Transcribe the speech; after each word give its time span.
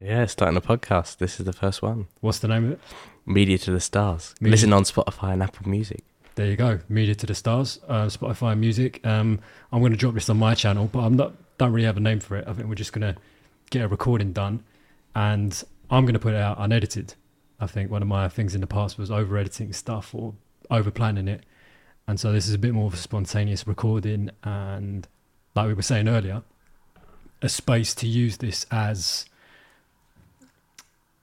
Yeah, 0.00 0.26
starting 0.26 0.56
a 0.56 0.60
podcast. 0.60 1.18
This 1.18 1.40
is 1.40 1.46
the 1.46 1.52
first 1.52 1.80
one. 1.80 2.06
What's 2.20 2.38
the 2.40 2.48
name 2.48 2.64
of 2.66 2.70
it? 2.72 2.80
Media 3.24 3.56
to 3.58 3.70
the 3.70 3.80
Stars. 3.80 4.34
Media- 4.40 4.52
Listen 4.52 4.72
on 4.72 4.82
Spotify 4.84 5.32
and 5.32 5.42
Apple 5.42 5.68
Music. 5.68 6.04
There 6.34 6.46
you 6.46 6.56
go. 6.56 6.80
Media 6.90 7.14
to 7.14 7.26
the 7.26 7.34
Stars, 7.34 7.80
uh, 7.88 8.04
Spotify 8.06 8.58
Music. 8.58 9.04
Um, 9.06 9.40
I'm 9.72 9.80
going 9.80 9.92
to 9.92 9.98
drop 9.98 10.12
this 10.12 10.28
on 10.28 10.36
my 10.36 10.54
channel, 10.54 10.88
but 10.92 11.00
I'm 11.00 11.16
not. 11.16 11.32
Don't 11.56 11.72
really 11.72 11.86
have 11.86 11.96
a 11.96 12.00
name 12.00 12.20
for 12.20 12.36
it. 12.36 12.46
I 12.46 12.52
think 12.52 12.68
we're 12.68 12.74
just 12.74 12.92
going 12.92 13.14
to 13.14 13.18
get 13.70 13.82
a 13.82 13.88
recording 13.88 14.32
done, 14.34 14.62
and 15.14 15.62
I'm 15.90 16.04
going 16.04 16.12
to 16.12 16.20
put 16.20 16.34
it 16.34 16.40
out 16.40 16.58
unedited. 16.60 17.14
I 17.58 17.66
think 17.66 17.90
one 17.90 18.02
of 18.02 18.08
my 18.08 18.28
things 18.28 18.54
in 18.54 18.60
the 18.60 18.66
past 18.66 18.98
was 18.98 19.10
over 19.10 19.38
editing 19.38 19.72
stuff 19.72 20.14
or 20.14 20.34
over 20.70 20.90
planning 20.90 21.26
it, 21.26 21.44
and 22.06 22.20
so 22.20 22.32
this 22.32 22.46
is 22.46 22.52
a 22.52 22.58
bit 22.58 22.74
more 22.74 22.86
of 22.86 22.92
a 22.92 22.98
spontaneous 22.98 23.66
recording, 23.66 24.30
and 24.44 25.08
like 25.54 25.68
we 25.68 25.72
were 25.72 25.80
saying 25.80 26.06
earlier, 26.06 26.42
a 27.40 27.48
space 27.48 27.94
to 27.94 28.06
use 28.06 28.36
this 28.36 28.66
as 28.70 29.24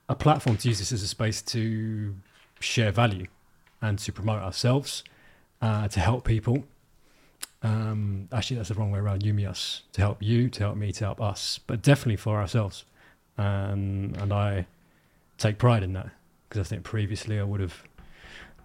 a 0.08 0.14
platform 0.14 0.56
to 0.58 0.68
use 0.68 0.78
this 0.78 0.92
as 0.92 1.02
a 1.02 1.08
space 1.08 1.42
to 1.42 2.14
share 2.60 2.92
value 2.92 3.26
and 3.80 3.98
to 3.98 4.12
promote 4.12 4.42
ourselves, 4.42 5.04
uh, 5.62 5.88
to 5.88 6.00
help 6.00 6.24
people. 6.24 6.64
Um, 7.62 8.28
actually, 8.32 8.56
that's 8.56 8.68
the 8.68 8.74
wrong 8.74 8.90
way 8.90 8.98
around. 8.98 9.22
You, 9.22 9.32
me, 9.32 9.46
us. 9.46 9.82
To 9.92 10.00
help 10.00 10.22
you, 10.22 10.50
to 10.50 10.60
help 10.60 10.76
me, 10.76 10.92
to 10.92 11.04
help 11.04 11.20
us, 11.20 11.58
but 11.66 11.82
definitely 11.82 12.16
for 12.16 12.40
ourselves. 12.40 12.84
Um, 13.38 14.14
and 14.18 14.32
I 14.32 14.66
take 15.38 15.58
pride 15.58 15.82
in 15.82 15.94
that 15.94 16.10
because 16.48 16.66
I 16.66 16.68
think 16.68 16.84
previously 16.84 17.40
I 17.40 17.42
would 17.42 17.60
have 17.60 17.82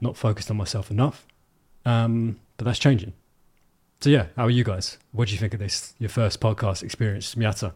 not 0.01 0.17
focused 0.17 0.51
on 0.51 0.57
myself 0.57 0.91
enough. 0.91 1.25
Um, 1.85 2.39
but 2.57 2.65
that's 2.65 2.79
changing. 2.79 3.13
So 4.01 4.09
yeah, 4.09 4.27
how 4.35 4.45
are 4.45 4.49
you 4.49 4.63
guys? 4.63 4.97
What 5.11 5.27
do 5.27 5.33
you 5.33 5.39
think 5.39 5.53
of 5.53 5.59
this? 5.59 5.93
Your 5.99 6.09
first 6.09 6.39
podcast 6.39 6.83
experience, 6.83 7.35
Miata? 7.35 7.73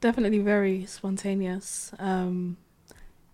Definitely 0.00 0.38
very 0.38 0.86
spontaneous. 0.86 1.92
Um, 1.98 2.56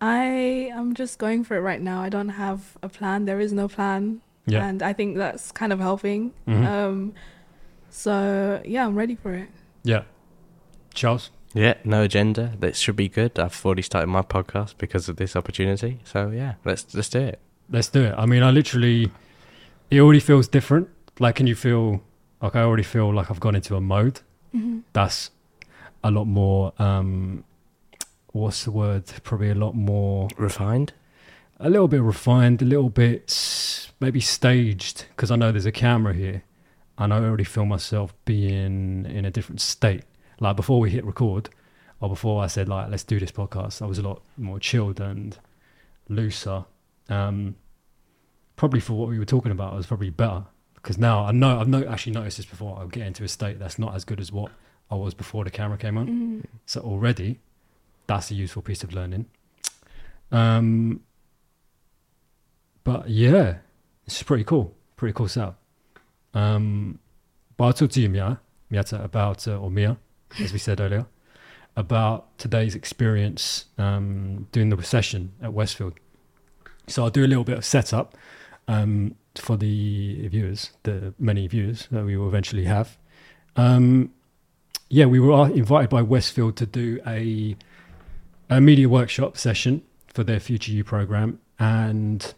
I 0.01 0.71
am 0.73 0.95
just 0.95 1.19
going 1.19 1.45
for 1.45 1.57
it 1.57 1.61
right 1.61 1.81
now. 1.81 2.01
I 2.03 2.09
don't 2.09 2.31
have 2.31 2.77
a 2.83 2.89
plan. 2.89 3.27
There 3.27 3.39
is 3.41 3.53
no 3.53 3.69
plan, 3.69 4.21
Yeah. 4.47 4.67
and 4.67 4.83
I 4.83 4.93
think 4.93 5.17
that's 5.17 5.53
kind 5.53 5.73
of 5.73 5.79
helping. 5.81 6.33
Mhm. 6.47 6.67
Um, 6.67 7.13
so 7.91 8.61
yeah, 8.65 8.87
I'm 8.87 8.97
ready 8.97 9.15
for 9.15 9.33
it. 9.35 9.49
yeah. 9.83 10.03
Charles? 10.95 11.31
Yeah, 11.55 11.75
no 11.85 12.03
agenda. 12.03 12.53
That 12.61 12.77
should 12.77 12.97
be 12.97 13.09
good. 13.09 13.39
I've 13.39 13.65
already 13.67 13.83
started 13.83 14.07
my 14.09 14.23
podcast 14.23 14.75
because 14.79 15.09
of 15.09 15.17
this 15.17 15.37
opportunity. 15.37 16.01
So 16.05 16.31
yeah, 16.31 16.55
let's 16.65 16.95
let's 16.95 17.09
do 17.09 17.19
it. 17.21 17.39
Let's 17.71 17.89
do 17.89 18.03
it. 18.05 18.15
I 18.17 18.27
mean, 18.27 18.43
I 18.43 18.51
literally, 18.51 19.11
it 19.91 20.01
already 20.01 20.21
feels 20.21 20.49
different. 20.49 20.89
Like, 21.19 21.35
can 21.37 21.47
you 21.47 21.55
feel 21.55 22.01
like 22.43 22.55
I 22.57 22.63
already 22.63 22.83
feel 22.85 23.13
like 23.13 23.31
I've 23.31 23.41
gone 23.41 23.55
into 23.57 23.77
a 23.77 23.81
mode 23.81 24.21
that's 24.93 25.31
a 26.05 26.11
lot 26.11 26.27
more, 26.27 26.73
um, 26.79 27.43
what's 28.33 28.65
the 28.65 28.71
word? 28.71 29.05
Probably 29.25 29.51
a 29.51 29.55
lot 29.55 29.75
more, 29.75 30.29
Refined. 30.37 30.93
a 31.59 31.71
little 31.71 31.89
bit 31.89 32.03
refined, 32.03 32.61
a 32.63 32.65
little 32.65 32.91
bit 32.91 33.91
maybe 34.01 34.21
staged 34.21 35.07
because 35.11 35.31
I 35.31 35.37
know 35.37 35.51
there's 35.51 35.67
a 35.67 35.73
camera 35.73 36.13
here 36.15 36.43
and 36.99 37.13
I 37.13 37.19
already 37.19 37.45
feel 37.45 37.65
myself 37.65 38.15
being 38.25 39.07
in 39.07 39.25
a 39.25 39.31
different 39.31 39.61
state. 39.61 40.03
Like, 40.41 40.57
before 40.57 40.79
we 40.79 40.91
hit 40.91 41.05
record, 41.05 41.49
or 42.01 42.09
before 42.09 42.43
I 42.43 42.49
said, 42.49 42.69
like, 42.69 42.91
let's 42.91 43.05
do 43.05 43.19
this 43.19 43.31
podcast, 43.33 43.81
I 43.81 43.87
was 43.87 43.99
a 43.99 44.03
lot 44.03 44.23
more 44.37 44.61
chilled 44.61 45.01
and 45.01 45.39
looser. 46.09 46.67
Um, 47.09 47.57
probably 48.57 48.81
for 48.81 48.93
what 48.95 49.09
we 49.09 49.19
were 49.19 49.25
talking 49.25 49.53
about, 49.53 49.73
I 49.73 49.77
was 49.77 49.87
probably 49.87 50.11
better 50.11 50.45
because 50.75 50.99
now 50.99 51.25
I 51.25 51.33
know 51.33 51.59
I've 51.61 51.69
no, 51.69 51.85
actually 51.87 52.13
noticed 52.13 52.37
this 52.37 52.47
before. 52.47 52.79
I'll 52.79 52.89
get 52.89 53.07
into 53.07 53.25
a 53.25 53.29
state 53.29 53.59
that's 53.59 53.79
not 53.79 53.95
as 53.95 54.05
good 54.05 54.21
as 54.21 54.31
what 54.31 54.53
I 54.91 54.95
was 54.97 55.15
before 55.15 55.45
the 55.45 55.51
camera 55.51 55.79
came 55.79 55.97
on. 55.99 56.07
Mhm. 56.07 56.45
So 56.67 56.81
already, 56.81 57.41
that's 58.07 58.31
a 58.31 58.35
useful 58.35 58.63
piece 58.63 58.85
of 58.85 58.93
learning. 58.93 59.27
Um, 60.31 61.01
but 62.83 63.09
yeah, 63.09 63.59
it's 64.07 64.23
pretty 64.23 64.45
cool. 64.45 64.75
Pretty 64.97 65.13
cool 65.15 65.29
setup. 65.29 65.59
Um, 66.35 66.99
but 67.57 67.65
I'll 67.65 67.73
talk 67.73 67.91
to 67.93 68.01
you, 68.01 68.09
Mia, 68.09 68.41
Miata, 68.71 69.03
about, 69.03 69.47
uh, 69.49 69.59
or 69.59 69.71
Mia, 69.71 69.97
as 70.41 70.53
we 70.53 70.59
said 70.59 70.81
earlier, 70.81 71.07
about 71.77 72.37
today's 72.39 72.75
experience 72.75 73.67
um, 73.79 74.49
doing 74.53 74.71
the 74.71 74.83
session 74.83 75.33
at 75.43 75.53
Westfield. 75.53 75.95
So 76.87 77.05
I'll 77.05 77.11
do 77.11 77.25
a 77.25 77.27
little 77.29 77.45
bit 77.45 77.57
of 77.57 77.65
setup 77.65 78.17
um, 78.69 79.15
for 79.37 79.57
the 79.57 80.29
viewers, 80.29 80.73
the 80.83 81.15
many 81.19 81.47
viewers 81.47 81.89
that 81.91 82.05
we 82.05 82.17
will 82.17 82.29
eventually 82.29 82.65
have. 82.65 82.99
Um, 83.57 84.13
yeah, 84.95 85.07
we 85.07 85.19
were 85.19 85.51
invited 85.51 85.91
by 85.91 86.03
Westfield 86.03 86.55
to 86.55 86.67
do 86.67 87.01
a 87.05 87.57
a 88.49 88.61
media 88.61 88.89
workshop 88.89 89.37
session 89.37 89.83
for 90.07 90.23
their 90.23 90.39
Future 90.39 90.71
You 90.71 90.85
program, 90.85 91.41
and 91.59 92.33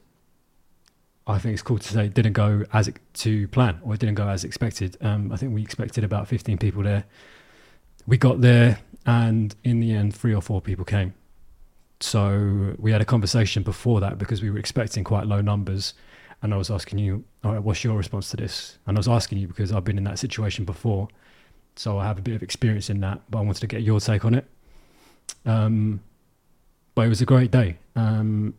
I 1.26 1.38
think 1.38 1.52
it's 1.52 1.60
cool 1.60 1.78
to 1.78 1.86
say 1.86 2.06
it 2.06 2.14
didn't 2.14 2.32
go 2.32 2.64
as 2.72 2.90
to 3.12 3.48
plan, 3.48 3.78
or 3.82 3.92
it 3.92 4.00
didn't 4.00 4.14
go 4.14 4.26
as 4.26 4.42
expected. 4.42 4.96
Um, 5.02 5.32
I 5.32 5.36
think 5.36 5.52
we 5.52 5.60
expected 5.60 6.02
about 6.02 6.28
15 6.28 6.56
people 6.56 6.82
there. 6.82 7.04
We 8.06 8.16
got 8.16 8.40
there, 8.40 8.78
and 9.04 9.54
in 9.62 9.80
the 9.80 9.92
end, 9.92 10.14
three 10.14 10.34
or 10.34 10.40
four 10.40 10.62
people 10.62 10.86
came. 10.86 11.12
So 12.00 12.74
we 12.78 12.90
had 12.90 13.02
a 13.02 13.04
conversation 13.04 13.64
before 13.64 14.00
that 14.00 14.16
because 14.16 14.40
we 14.40 14.50
were 14.50 14.58
expecting 14.58 15.04
quite 15.04 15.26
low 15.26 15.42
numbers, 15.42 15.92
and 16.40 16.54
I 16.54 16.56
was 16.56 16.70
asking 16.70 17.00
you, 17.00 17.22
all 17.44 17.52
right, 17.52 17.62
what's 17.62 17.84
your 17.84 17.98
response 17.98 18.30
to 18.30 18.38
this? 18.38 18.78
And 18.86 18.96
I 18.96 18.98
was 18.98 19.08
asking 19.08 19.36
you 19.36 19.46
because 19.46 19.72
I've 19.72 19.84
been 19.84 19.98
in 19.98 20.04
that 20.04 20.18
situation 20.18 20.64
before, 20.64 21.08
so 21.76 21.98
I 21.98 22.04
have 22.04 22.18
a 22.18 22.22
bit 22.22 22.34
of 22.34 22.42
experience 22.42 22.90
in 22.90 23.00
that. 23.00 23.20
But 23.30 23.38
I 23.38 23.40
wanted 23.42 23.60
to 23.60 23.66
get 23.66 23.82
your 23.82 24.00
take 24.00 24.24
on 24.24 24.34
it. 24.34 24.46
Um, 25.44 26.00
but 26.94 27.06
it 27.06 27.08
was 27.08 27.20
a 27.20 27.26
great 27.26 27.50
day. 27.50 27.78
Um, 27.94 28.54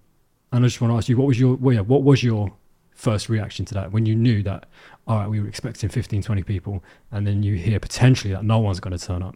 and 0.51 0.63
I 0.63 0.67
just 0.67 0.79
want 0.79 0.93
to 0.93 0.97
ask 0.97 1.09
you, 1.09 1.17
what 1.17 1.27
was 1.27 1.39
your, 1.39 1.55
well, 1.55 1.75
yeah, 1.75 1.81
what 1.81 2.03
was 2.03 2.23
your 2.23 2.53
first 2.91 3.29
reaction 3.29 3.65
to 3.65 3.73
that 3.75 3.91
when 3.91 4.05
you 4.05 4.15
knew 4.15 4.41
that, 4.43 4.67
all 5.07 5.17
right, 5.17 5.29
we 5.29 5.39
were 5.39 5.47
expecting 5.47 5.89
15, 5.89 6.21
20 6.21 6.43
people, 6.43 6.83
and 7.11 7.27
then 7.27 7.43
you 7.43 7.55
hear 7.55 7.79
potentially 7.79 8.33
that 8.33 8.43
no 8.43 8.59
one's 8.59 8.79
going 8.79 8.97
to 8.97 9.03
turn 9.03 9.21
up 9.21 9.35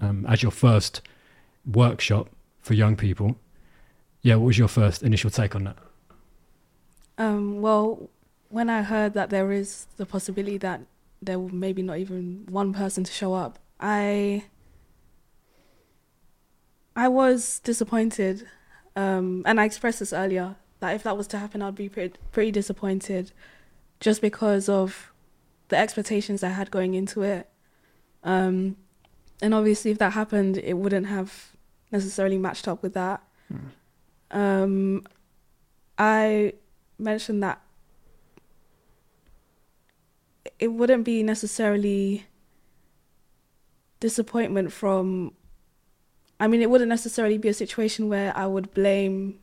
um, 0.00 0.26
as 0.26 0.42
your 0.42 0.52
first 0.52 1.00
workshop 1.66 2.28
for 2.60 2.74
young 2.74 2.96
people. 2.96 3.36
Yeah, 4.22 4.34
what 4.36 4.46
was 4.46 4.58
your 4.58 4.68
first 4.68 5.02
initial 5.02 5.30
take 5.30 5.54
on 5.54 5.64
that? 5.64 5.76
Um, 7.18 7.60
well, 7.60 8.08
when 8.48 8.70
I 8.70 8.82
heard 8.82 9.14
that 9.14 9.30
there 9.30 9.52
is 9.52 9.86
the 9.96 10.06
possibility 10.06 10.58
that 10.58 10.80
there 11.20 11.38
will 11.38 11.54
maybe 11.54 11.82
not 11.82 11.98
even 11.98 12.46
one 12.48 12.72
person 12.72 13.04
to 13.04 13.12
show 13.12 13.34
up, 13.34 13.58
I 13.80 14.44
I 16.96 17.08
was 17.08 17.60
disappointed, 17.60 18.46
um, 18.96 19.42
and 19.46 19.60
I 19.60 19.64
expressed 19.64 20.00
this 20.00 20.12
earlier 20.12 20.56
that 20.80 20.94
if 20.94 21.02
that 21.04 21.16
was 21.16 21.26
to 21.28 21.38
happen, 21.38 21.62
I'd 21.62 21.74
be 21.74 21.88
pretty, 21.88 22.14
pretty 22.32 22.50
disappointed, 22.50 23.32
just 24.00 24.20
because 24.20 24.68
of 24.68 25.12
the 25.68 25.76
expectations 25.76 26.42
I 26.42 26.50
had 26.50 26.70
going 26.70 26.94
into 26.94 27.22
it, 27.22 27.48
um, 28.24 28.76
and 29.40 29.54
obviously 29.54 29.90
if 29.90 29.98
that 29.98 30.12
happened, 30.12 30.58
it 30.58 30.74
wouldn't 30.74 31.06
have 31.06 31.52
necessarily 31.92 32.38
matched 32.38 32.66
up 32.68 32.82
with 32.82 32.94
that. 32.94 33.22
Um, 34.30 35.06
I 35.96 36.52
mentioned 36.98 37.42
that 37.42 37.60
it 40.58 40.68
wouldn't 40.68 41.04
be 41.04 41.22
necessarily 41.22 42.26
disappointment 44.00 44.72
from 44.72 45.32
I 46.40 46.46
mean 46.46 46.62
it 46.62 46.70
wouldn't 46.70 46.88
necessarily 46.88 47.38
be 47.38 47.48
a 47.48 47.54
situation 47.54 48.08
where 48.08 48.36
I 48.36 48.46
would 48.46 48.72
blame 48.72 49.40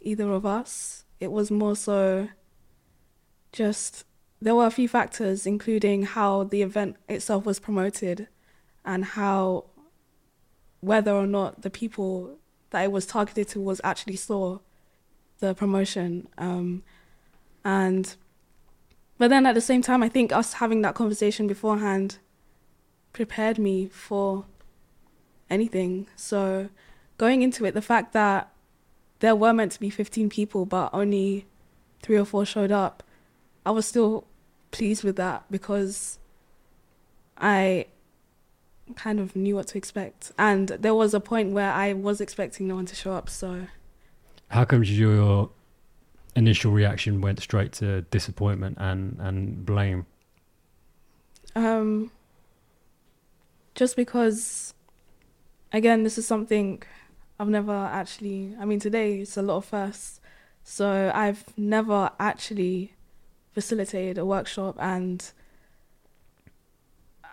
either 0.00 0.30
of 0.30 0.44
us. 0.44 1.04
It 1.20 1.32
was 1.32 1.50
more 1.50 1.76
so 1.76 2.28
just 3.52 4.04
there 4.40 4.54
were 4.54 4.66
a 4.66 4.70
few 4.70 4.88
factors 4.88 5.46
including 5.46 6.02
how 6.02 6.44
the 6.44 6.62
event 6.62 6.96
itself 7.08 7.46
was 7.46 7.58
promoted 7.58 8.28
and 8.84 9.04
how 9.04 9.64
whether 10.80 11.12
or 11.12 11.26
not 11.26 11.62
the 11.62 11.70
people 11.70 12.36
that 12.70 12.82
it 12.82 12.92
was 12.92 13.06
targeted 13.06 13.48
to 13.48 13.60
was 13.60 13.80
actually 13.82 14.16
saw 14.16 14.58
the 15.38 15.54
promotion 15.54 16.28
um, 16.36 16.82
and 17.64 18.16
but 19.18 19.28
then 19.28 19.46
at 19.46 19.54
the 19.54 19.60
same 19.60 19.82
time 19.82 20.02
i 20.02 20.08
think 20.08 20.32
us 20.32 20.54
having 20.54 20.82
that 20.82 20.94
conversation 20.94 21.46
beforehand 21.46 22.18
prepared 23.14 23.58
me 23.58 23.86
for 23.86 24.44
anything. 25.48 26.06
So 26.16 26.68
going 27.16 27.40
into 27.40 27.64
it 27.64 27.72
the 27.72 27.80
fact 27.80 28.12
that 28.12 28.50
there 29.20 29.34
were 29.34 29.54
meant 29.54 29.72
to 29.72 29.80
be 29.80 29.88
15 29.88 30.28
people 30.28 30.66
but 30.66 30.90
only 30.92 31.46
three 32.02 32.18
or 32.18 32.24
four 32.24 32.44
showed 32.44 32.72
up 32.72 33.02
i 33.64 33.70
was 33.70 33.86
still 33.86 34.26
pleased 34.72 35.04
with 35.04 35.16
that 35.16 35.44
because 35.50 36.18
i 37.38 37.86
kind 38.96 39.18
of 39.20 39.34
knew 39.34 39.54
what 39.54 39.68
to 39.68 39.78
expect. 39.78 40.30
And 40.36 40.68
there 40.68 40.94
was 40.94 41.14
a 41.14 41.20
point 41.20 41.52
where 41.52 41.70
i 41.70 41.92
was 41.92 42.20
expecting 42.20 42.66
no 42.68 42.74
one 42.74 42.86
to 42.86 42.94
show 42.94 43.12
up 43.12 43.30
so 43.30 43.68
How 44.48 44.64
come 44.64 44.82
your 44.82 45.50
initial 46.36 46.72
reaction 46.72 47.20
went 47.20 47.40
straight 47.40 47.72
to 47.74 48.02
disappointment 48.02 48.76
and, 48.80 49.18
and 49.20 49.64
blame? 49.64 50.06
Um, 51.54 52.10
just 53.74 53.96
because 53.96 54.74
again, 55.72 56.04
this 56.04 56.16
is 56.16 56.26
something 56.26 56.82
I've 57.38 57.48
never 57.48 57.72
actually. 57.72 58.56
I 58.58 58.64
mean, 58.64 58.80
today 58.80 59.20
it's 59.20 59.36
a 59.36 59.42
lot 59.42 59.58
of 59.58 59.64
firsts, 59.66 60.20
so 60.62 61.10
I've 61.14 61.44
never 61.58 62.10
actually 62.18 62.94
facilitated 63.52 64.16
a 64.18 64.24
workshop, 64.24 64.76
and 64.78 65.30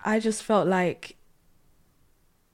I 0.04 0.20
just 0.20 0.44
felt 0.44 0.68
like 0.68 1.16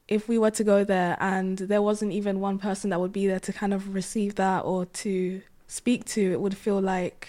if 0.08 0.28
we 0.30 0.38
were 0.38 0.52
to 0.52 0.64
go 0.64 0.84
there 0.84 1.18
and 1.20 1.58
there 1.58 1.82
wasn't 1.82 2.14
even 2.14 2.40
one 2.40 2.60
person 2.60 2.90
that 2.92 3.00
would 3.00 3.12
be 3.12 3.28
there 3.28 3.42
to 3.42 3.52
kind 3.52 3.74
of 3.74 3.94
receive 3.94 4.36
that 4.36 4.62
or 4.62 4.86
to 4.86 5.42
speak 5.68 6.06
to, 6.06 6.32
it 6.32 6.40
would 6.42 6.58
feel 6.58 6.80
like 6.82 7.28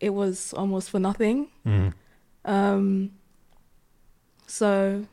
it 0.00 0.10
was 0.10 0.52
almost 0.54 0.90
for 0.90 0.98
nothing. 1.00 1.48
Mm. 1.66 1.92
Um, 2.44 3.10
so, 4.46 5.04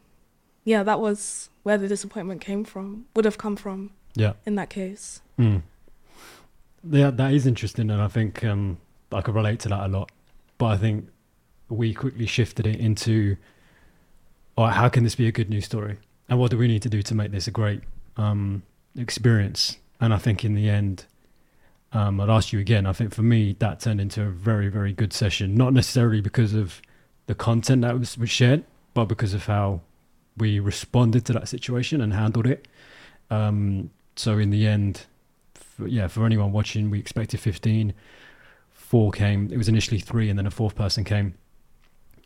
yeah, 0.63 0.83
that 0.83 0.99
was 0.99 1.49
where 1.63 1.77
the 1.77 1.87
disappointment 1.87 2.41
came 2.41 2.63
from, 2.63 3.05
would 3.15 3.25
have 3.25 3.37
come 3.37 3.55
from 3.55 3.91
Yeah. 4.15 4.33
in 4.45 4.55
that 4.55 4.69
case. 4.69 5.21
Mm. 5.39 5.63
Yeah, 6.89 7.09
that 7.09 7.33
is 7.33 7.47
interesting, 7.47 7.89
and 7.89 8.01
I 8.01 8.07
think 8.07 8.43
um, 8.43 8.77
I 9.11 9.21
could 9.21 9.33
relate 9.35 9.59
to 9.61 9.69
that 9.69 9.85
a 9.85 9.87
lot. 9.87 10.11
But 10.57 10.67
I 10.67 10.77
think 10.77 11.07
we 11.67 11.93
quickly 11.93 12.27
shifted 12.27 12.67
it 12.67 12.79
into, 12.79 13.37
all 14.55 14.65
right, 14.65 14.73
how 14.73 14.87
can 14.89 15.03
this 15.03 15.15
be 15.15 15.27
a 15.27 15.31
good 15.31 15.49
news 15.49 15.65
story, 15.65 15.97
and 16.29 16.39
what 16.39 16.51
do 16.51 16.57
we 16.59 16.67
need 16.67 16.83
to 16.83 16.89
do 16.89 17.01
to 17.01 17.15
make 17.15 17.31
this 17.31 17.47
a 17.47 17.51
great 17.51 17.81
um, 18.17 18.61
experience? 18.95 19.77
And 19.99 20.13
I 20.13 20.17
think 20.17 20.45
in 20.45 20.53
the 20.53 20.69
end, 20.69 21.05
um, 21.95 22.19
I'd 22.19 22.29
ask 22.29 22.51
you 22.51 22.59
again. 22.59 22.85
I 22.85 22.91
think 22.91 23.13
for 23.13 23.21
me, 23.21 23.55
that 23.59 23.79
turned 23.79 24.01
into 24.01 24.21
a 24.23 24.29
very, 24.29 24.67
very 24.67 24.91
good 24.91 25.13
session. 25.13 25.55
Not 25.55 25.71
necessarily 25.71 26.19
because 26.19 26.53
of 26.53 26.81
the 27.27 27.35
content 27.35 27.83
that 27.83 27.97
was, 27.97 28.17
was 28.17 28.29
shared, 28.29 28.65
but 28.93 29.05
because 29.05 29.33
of 29.33 29.45
how 29.45 29.79
we 30.35 30.59
responded 30.59 31.23
to 31.25 31.33
that 31.33 31.47
situation 31.47 32.01
and 32.01 32.13
handled 32.13 32.47
it. 32.47 32.67
Um, 33.31 33.91
so 34.17 34.37
in 34.37 34.49
the 34.49 34.67
end, 34.67 35.05
for, 35.53 35.87
yeah, 35.87 36.07
for 36.07 36.25
anyone 36.25 36.51
watching, 36.51 36.89
we 36.89 36.99
expected 36.99 37.39
15. 37.39 37.93
Four 38.73 39.11
came. 39.11 39.49
It 39.49 39.57
was 39.57 39.69
initially 39.69 40.01
three, 40.01 40.29
and 40.29 40.37
then 40.37 40.45
a 40.45 40.51
fourth 40.51 40.75
person 40.75 41.05
came. 41.05 41.35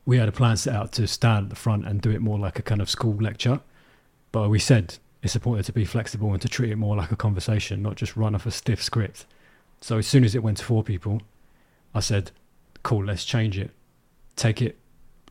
We 0.03 0.17
had 0.17 0.27
a 0.27 0.31
plan 0.31 0.57
set 0.57 0.75
out 0.75 0.91
to 0.93 1.05
stand 1.05 1.45
at 1.45 1.49
the 1.51 1.55
front 1.55 1.87
and 1.87 2.01
do 2.01 2.09
it 2.09 2.21
more 2.21 2.39
like 2.39 2.57
a 2.57 2.63
kind 2.63 2.81
of 2.81 2.89
school 2.89 3.15
lecture, 3.21 3.59
but 4.31 4.49
we 4.49 4.57
said 4.57 4.97
it's 5.21 5.35
important 5.35 5.67
to 5.67 5.73
be 5.73 5.85
flexible 5.85 6.33
and 6.33 6.41
to 6.41 6.47
treat 6.47 6.71
it 6.71 6.77
more 6.77 6.95
like 6.95 7.11
a 7.11 7.15
conversation, 7.15 7.83
not 7.83 7.97
just 7.97 8.17
run 8.17 8.33
off 8.33 8.47
a 8.47 8.51
stiff 8.51 8.81
script. 8.81 9.27
So 9.81 9.97
as 9.97 10.07
soon 10.07 10.23
as 10.23 10.35
it 10.35 10.43
went 10.43 10.57
to 10.57 10.65
four 10.65 10.83
people, 10.83 11.21
I 11.93 11.99
said, 12.01 12.31
"Cool, 12.83 13.05
let's 13.05 13.25
change 13.25 13.57
it. 13.57 13.71
Take 14.35 14.61
it. 14.61 14.77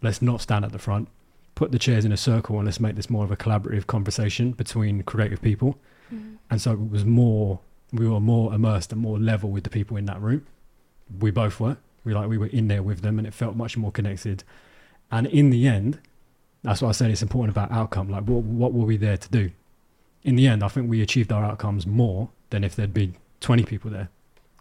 Let's 0.02 0.22
not 0.22 0.40
stand 0.40 0.64
at 0.64 0.72
the 0.72 0.78
front. 0.78 1.08
Put 1.54 1.72
the 1.72 1.78
chairs 1.78 2.04
in 2.04 2.12
a 2.12 2.16
circle, 2.16 2.56
and 2.56 2.66
let's 2.66 2.80
make 2.80 2.96
this 2.96 3.10
more 3.10 3.24
of 3.24 3.30
a 3.30 3.36
collaborative 3.36 3.86
conversation 3.86 4.52
between 4.52 5.02
creative 5.02 5.42
people." 5.42 5.78
Mm-hmm. 6.12 6.36
and 6.48 6.58
so 6.58 6.72
it 6.72 6.90
was 6.90 7.04
more 7.04 7.60
we 7.92 8.08
were 8.08 8.18
more 8.20 8.54
immersed 8.54 8.92
and 8.92 9.00
more 9.02 9.18
level 9.18 9.50
with 9.50 9.64
the 9.64 9.68
people 9.68 9.94
in 9.98 10.06
that 10.06 10.18
room 10.22 10.46
we 11.20 11.30
both 11.30 11.60
were 11.60 11.76
we 12.02 12.14
like 12.14 12.30
we 12.30 12.38
were 12.38 12.46
in 12.46 12.68
there 12.68 12.82
with 12.82 13.02
them 13.02 13.18
and 13.18 13.26
it 13.26 13.34
felt 13.34 13.56
much 13.56 13.76
more 13.76 13.92
connected 13.92 14.42
and 15.10 15.26
in 15.26 15.50
the 15.50 15.68
end 15.68 15.98
that's 16.62 16.80
what 16.80 16.88
i 16.88 16.92
said 16.92 17.10
it's 17.10 17.20
important 17.20 17.50
about 17.54 17.70
outcome 17.70 18.08
like 18.08 18.24
what, 18.24 18.42
what 18.42 18.72
were 18.72 18.86
we 18.86 18.96
there 18.96 19.18
to 19.18 19.28
do 19.28 19.50
in 20.22 20.36
the 20.36 20.46
end 20.46 20.64
i 20.64 20.68
think 20.68 20.88
we 20.88 21.02
achieved 21.02 21.30
our 21.30 21.44
outcomes 21.44 21.86
more 21.86 22.30
than 22.48 22.64
if 22.64 22.74
there'd 22.74 22.94
been 22.94 23.14
20 23.40 23.64
people 23.64 23.90
there 23.90 24.08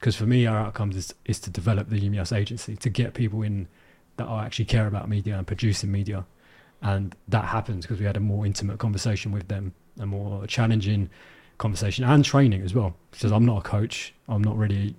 because 0.07 0.15
for 0.15 0.25
me 0.25 0.45
our 0.45 0.57
outcomes 0.57 0.95
is, 0.95 1.13
is 1.25 1.37
to 1.37 1.49
develop 1.49 1.89
the 1.89 1.99
YouMeUs 1.99 2.35
agency 2.35 2.77
to 2.77 2.89
get 2.89 3.13
people 3.13 3.41
in 3.41 3.67
that 4.15 4.25
are 4.25 4.41
actually 4.41 4.63
care 4.63 4.87
about 4.87 5.09
media 5.09 5.37
and 5.37 5.45
producing 5.45 5.91
media 5.91 6.25
and 6.81 7.13
that 7.27 7.43
happens 7.45 7.85
because 7.85 7.99
we 7.99 8.05
had 8.05 8.15
a 8.15 8.21
more 8.21 8.45
intimate 8.45 8.77
conversation 8.77 9.33
with 9.33 9.49
them 9.49 9.73
a 9.99 10.05
more 10.05 10.45
challenging 10.47 11.09
conversation 11.57 12.03
and 12.05 12.23
training 12.23 12.61
as 12.61 12.73
well. 12.73 12.95
Because 13.11 13.31
I'm 13.31 13.45
not 13.45 13.65
a 13.65 13.69
coach, 13.69 14.13
I'm 14.27 14.43
not 14.43 14.57
really 14.57 14.95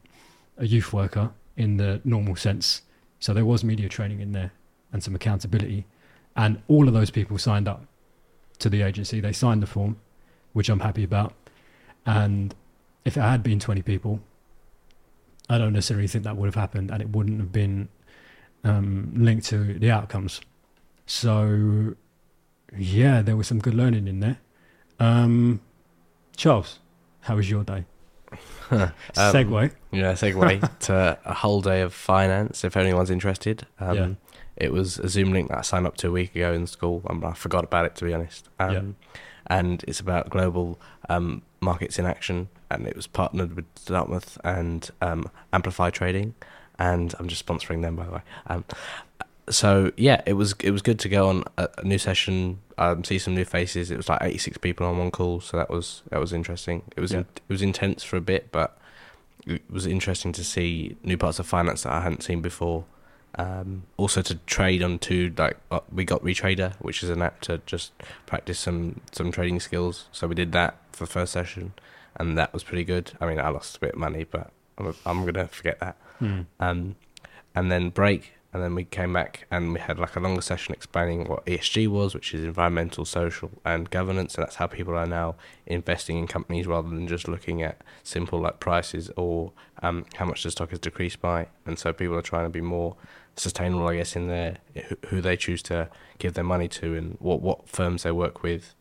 a 0.56 0.66
youth 0.66 0.92
worker 0.92 1.30
in 1.56 1.76
the 1.76 2.00
normal 2.04 2.36
sense. 2.36 2.82
So 3.20 3.32
there 3.32 3.44
was 3.44 3.64
media 3.64 3.88
training 3.88 4.20
in 4.20 4.32
there 4.32 4.52
and 4.92 5.02
some 5.02 5.14
accountability. 5.14 5.86
And 6.36 6.62
all 6.68 6.86
of 6.88 6.94
those 6.94 7.10
people 7.10 7.38
signed 7.38 7.68
up 7.68 7.86
to 8.58 8.68
the 8.68 8.82
agency. 8.82 9.20
They 9.20 9.32
signed 9.32 9.62
the 9.62 9.66
form, 9.66 9.98
which 10.52 10.68
I'm 10.68 10.80
happy 10.80 11.04
about. 11.04 11.34
And 12.06 12.54
if 13.04 13.16
it 13.16 13.20
had 13.20 13.42
been 13.42 13.60
20 13.60 13.82
people, 13.82 14.20
I 15.48 15.58
don't 15.58 15.72
necessarily 15.72 16.06
think 16.08 16.24
that 16.24 16.36
would 16.36 16.46
have 16.46 16.54
happened 16.54 16.90
and 16.90 17.00
it 17.00 17.08
wouldn't 17.10 17.40
have 17.40 17.52
been 17.52 17.88
um, 18.64 19.12
linked 19.16 19.46
to 19.46 19.74
the 19.78 19.90
outcomes. 19.90 20.40
So, 21.06 21.94
yeah, 22.76 23.22
there 23.22 23.36
was 23.36 23.46
some 23.46 23.58
good 23.60 23.74
learning 23.74 24.08
in 24.08 24.20
there. 24.20 24.38
Um, 25.00 25.60
Charles, 26.36 26.80
how 27.22 27.36
was 27.36 27.50
your 27.50 27.64
day? 27.64 27.84
Um, 28.70 28.92
Segway. 29.14 29.72
Yeah, 29.90 30.12
segue 30.12 30.78
to 30.80 31.18
a 31.24 31.32
whole 31.32 31.62
day 31.62 31.80
of 31.80 31.94
finance. 31.94 32.62
If 32.64 32.76
anyone's 32.76 33.08
interested, 33.10 33.66
um, 33.80 33.96
Yeah. 33.96 34.08
it 34.58 34.70
was 34.74 34.98
a 34.98 35.08
Zoom 35.08 35.32
link 35.32 35.48
that 35.48 35.58
I 35.58 35.62
signed 35.62 35.86
up 35.86 35.96
to 35.98 36.08
a 36.08 36.10
week 36.10 36.36
ago 36.36 36.52
in 36.52 36.66
school. 36.66 37.00
Um, 37.08 37.24
I 37.24 37.32
forgot 37.32 37.64
about 37.64 37.86
it 37.86 37.94
to 37.96 38.04
be 38.04 38.12
honest. 38.12 38.50
Um, 38.58 38.72
Yeah. 38.74 38.82
And 39.46 39.82
it's 39.88 39.98
about 40.00 40.28
global 40.28 40.78
um, 41.08 41.40
markets 41.62 41.98
in 41.98 42.04
action, 42.04 42.50
and 42.70 42.86
it 42.86 42.96
was 42.96 43.06
partnered 43.06 43.54
with 43.56 43.66
Dartmouth 43.86 44.38
and 44.44 44.90
um, 45.00 45.30
Amplify 45.52 45.90
Trading, 45.90 46.34
and 46.78 47.14
I'm 47.18 47.28
just 47.28 47.44
sponsoring 47.46 47.82
them 47.82 47.96
by 47.96 48.04
the 48.06 48.12
way. 48.12 48.22
Um, 48.46 48.64
so 49.50 49.92
yeah, 49.96 50.20
it 50.26 50.34
was 50.34 50.54
it 50.60 50.70
was 50.70 50.82
good 50.82 50.98
to 51.00 51.08
go 51.08 51.28
on 51.28 51.44
a, 51.56 51.68
a 51.78 51.84
new 51.84 51.98
session, 51.98 52.58
um, 52.76 53.02
see 53.04 53.18
some 53.18 53.34
new 53.34 53.44
faces. 53.46 53.90
It 53.90 53.96
was 53.96 54.08
like 54.08 54.20
86 54.22 54.58
people 54.58 54.86
on 54.86 54.98
one 54.98 55.10
call, 55.10 55.40
so 55.40 55.56
that 55.56 55.70
was 55.70 56.02
that 56.10 56.20
was 56.20 56.32
interesting. 56.32 56.82
It 56.96 57.00
was 57.00 57.12
Yeah. 57.12 57.18
in, 57.20 57.24
it 57.36 57.42
was 57.48 57.62
intense 57.62 58.04
for 58.04 58.16
a 58.16 58.20
bit, 58.20 58.52
but 58.52 58.78
it 59.46 59.62
was 59.70 59.86
interesting 59.86 60.32
to 60.32 60.44
see 60.44 60.96
new 61.02 61.16
parts 61.16 61.38
of 61.38 61.46
finance 61.46 61.82
that 61.84 61.92
I 61.92 62.00
hadn't 62.02 62.22
seen 62.22 62.42
before. 62.42 62.84
Um, 63.38 63.84
also 63.96 64.20
to 64.22 64.34
trade 64.46 64.82
on 64.82 64.98
to 65.00 65.32
like 65.38 65.58
uh, 65.70 65.80
we 65.92 66.04
got 66.04 66.22
Retrader, 66.22 66.74
which 66.80 67.02
is 67.02 67.08
an 67.08 67.22
app 67.22 67.40
to 67.42 67.60
just 67.66 67.92
practice 68.26 68.58
some 68.58 69.00
some 69.12 69.30
trading 69.32 69.60
skills. 69.60 70.08
So 70.12 70.26
we 70.26 70.34
did 70.34 70.52
that 70.52 70.76
for 70.92 71.04
the 71.06 71.10
first 71.10 71.32
session, 71.32 71.72
and 72.18 72.36
that 72.38 72.52
was 72.52 72.64
pretty 72.64 72.84
good. 72.84 73.12
I 73.20 73.26
mean, 73.26 73.38
I 73.38 73.48
lost 73.48 73.76
a 73.76 73.80
bit 73.80 73.94
of 73.94 73.98
money, 73.98 74.24
but 74.24 74.50
I'm, 74.76 74.94
I'm 75.06 75.24
gonna 75.24 75.48
forget 75.48 75.80
that. 75.80 75.96
Hmm. 76.18 76.40
Um, 76.60 76.96
and 77.54 77.70
then 77.70 77.90
break, 77.90 78.32
and 78.52 78.62
then 78.62 78.74
we 78.74 78.84
came 78.84 79.12
back 79.12 79.46
and 79.50 79.74
we 79.74 79.80
had 79.80 79.98
like 79.98 80.16
a 80.16 80.20
longer 80.20 80.40
session 80.40 80.74
explaining 80.74 81.28
what 81.28 81.44
ESG 81.44 81.88
was, 81.88 82.14
which 82.14 82.32
is 82.32 82.44
environmental, 82.44 83.04
social, 83.04 83.50
and 83.64 83.90
governance, 83.90 84.36
and 84.36 84.44
that's 84.44 84.56
how 84.56 84.66
people 84.66 84.96
are 84.96 85.06
now 85.06 85.34
investing 85.66 86.16
in 86.16 86.26
companies 86.26 86.66
rather 86.66 86.88
than 86.88 87.06
just 87.06 87.28
looking 87.28 87.62
at 87.62 87.82
simple 88.02 88.40
like 88.40 88.58
prices 88.58 89.10
or 89.16 89.52
um, 89.82 90.06
how 90.14 90.24
much 90.24 90.42
the 90.42 90.50
stock 90.50 90.70
has 90.70 90.78
decreased 90.78 91.20
by. 91.20 91.48
And 91.66 91.78
so 91.78 91.92
people 91.92 92.16
are 92.16 92.22
trying 92.22 92.46
to 92.46 92.50
be 92.50 92.62
more 92.62 92.96
sustainable, 93.36 93.86
I 93.86 93.96
guess, 93.96 94.16
in 94.16 94.28
their 94.28 94.58
who, 94.74 94.96
who 95.08 95.20
they 95.20 95.36
choose 95.36 95.62
to 95.64 95.90
give 96.18 96.32
their 96.32 96.44
money 96.44 96.68
to 96.68 96.94
and 96.94 97.16
what 97.20 97.42
what 97.42 97.68
firms 97.68 98.02
they 98.02 98.12
work 98.12 98.42
with, 98.42 98.74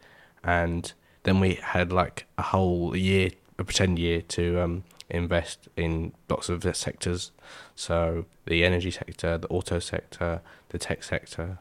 and 0.43 0.93
then 1.27 1.41
we 1.41 1.55
had 1.55 1.91
like 1.91 2.25
a 2.37 2.41
whole 2.41 2.95
year, 2.95 3.29
a 3.59 3.63
pretend 3.65 3.99
year 3.99 4.21
to 4.21 4.61
um, 4.61 4.83
invest 5.09 5.67
in 5.75 6.13
lots 6.29 6.47
of 6.47 6.63
sectors. 6.75 7.31
So 7.75 8.25
the 8.45 8.63
energy 8.63 8.91
sector, 8.91 9.37
the 9.37 9.47
auto 9.49 9.79
sector, 9.79 10.39
the 10.69 10.77
tech 10.77 11.03
sector, 11.03 11.59